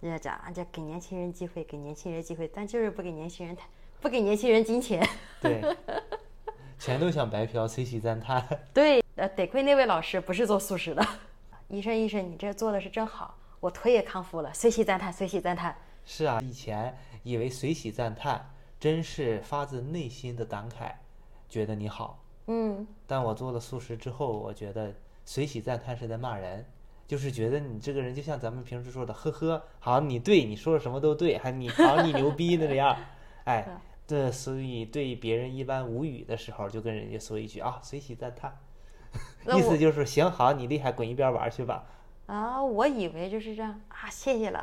[0.00, 3.68] 人家讲啊，这给年轻人机会，给年轻人机会，但就是不给年轻人太
[4.00, 5.06] 不给年轻人金钱。
[5.42, 5.62] 对，
[6.78, 8.42] 钱都想白嫖，随喜赞叹。
[8.72, 11.06] 对，呃，得亏那位老师不是做素食的。
[11.68, 15.76] 医生，医生，你这做的是真好，我腿也康复了，随喜赞叹，随喜赞叹。
[16.06, 20.92] 是啊，以前以为随喜赞叹，真是发自内心的感慨，
[21.46, 22.24] 觉得你好。
[22.46, 24.94] 嗯，但我做了素食之后，我觉得
[25.26, 26.64] 随喜赞叹是在骂人，
[27.10, 32.96] 就是觉得你这个人就像咱们平时说的，呵呵，好，你对你说的什么都对，还你好，你牛逼那个样儿，
[33.46, 33.66] 哎，
[34.06, 38.56] 对，所以对别人一般无语的时候，就跟人家说一句啊，随喜赞叹，
[39.56, 41.84] 意思就是行好，你厉害，滚一边玩去吧。
[42.26, 44.60] 啊，我以为就是这样啊，谢谢了，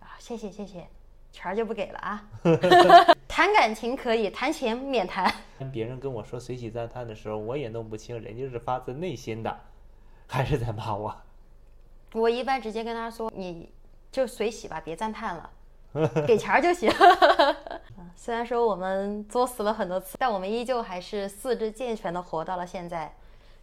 [0.00, 0.86] 啊，谢谢谢谢，
[1.32, 2.28] 钱儿就不给了啊。
[3.26, 5.32] 谈感情可以，谈钱免谈。
[5.58, 9.58] 跟别人跟我说随喜赞叹的时候，我也弄不清人家是发自内心的，
[10.26, 11.16] 还是在骂我。
[12.12, 13.70] 我一般直接跟他说，你
[14.10, 15.50] 就随喜吧，别赞叹了，
[16.26, 16.90] 给钱儿就行。
[17.98, 23.14] 嗯虽然说我们作死了很多次，但我们依旧还是四肢健全的活到了现在，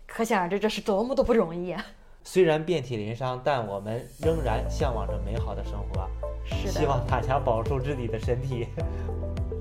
[0.07, 1.85] 可想而知这是多么的不容易啊！
[2.23, 6.09] 虽然遍体鳞伤，但我们仍然向往着美好的生活。
[6.45, 8.67] 是的希望大家保重自己的身体，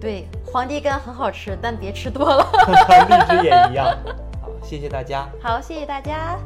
[0.00, 2.46] 对，皇帝柑很好吃，但别吃多了。
[3.08, 3.86] 荔枝也一样。
[4.40, 5.28] 好，谢谢大家。
[5.42, 6.38] 好，谢谢大家。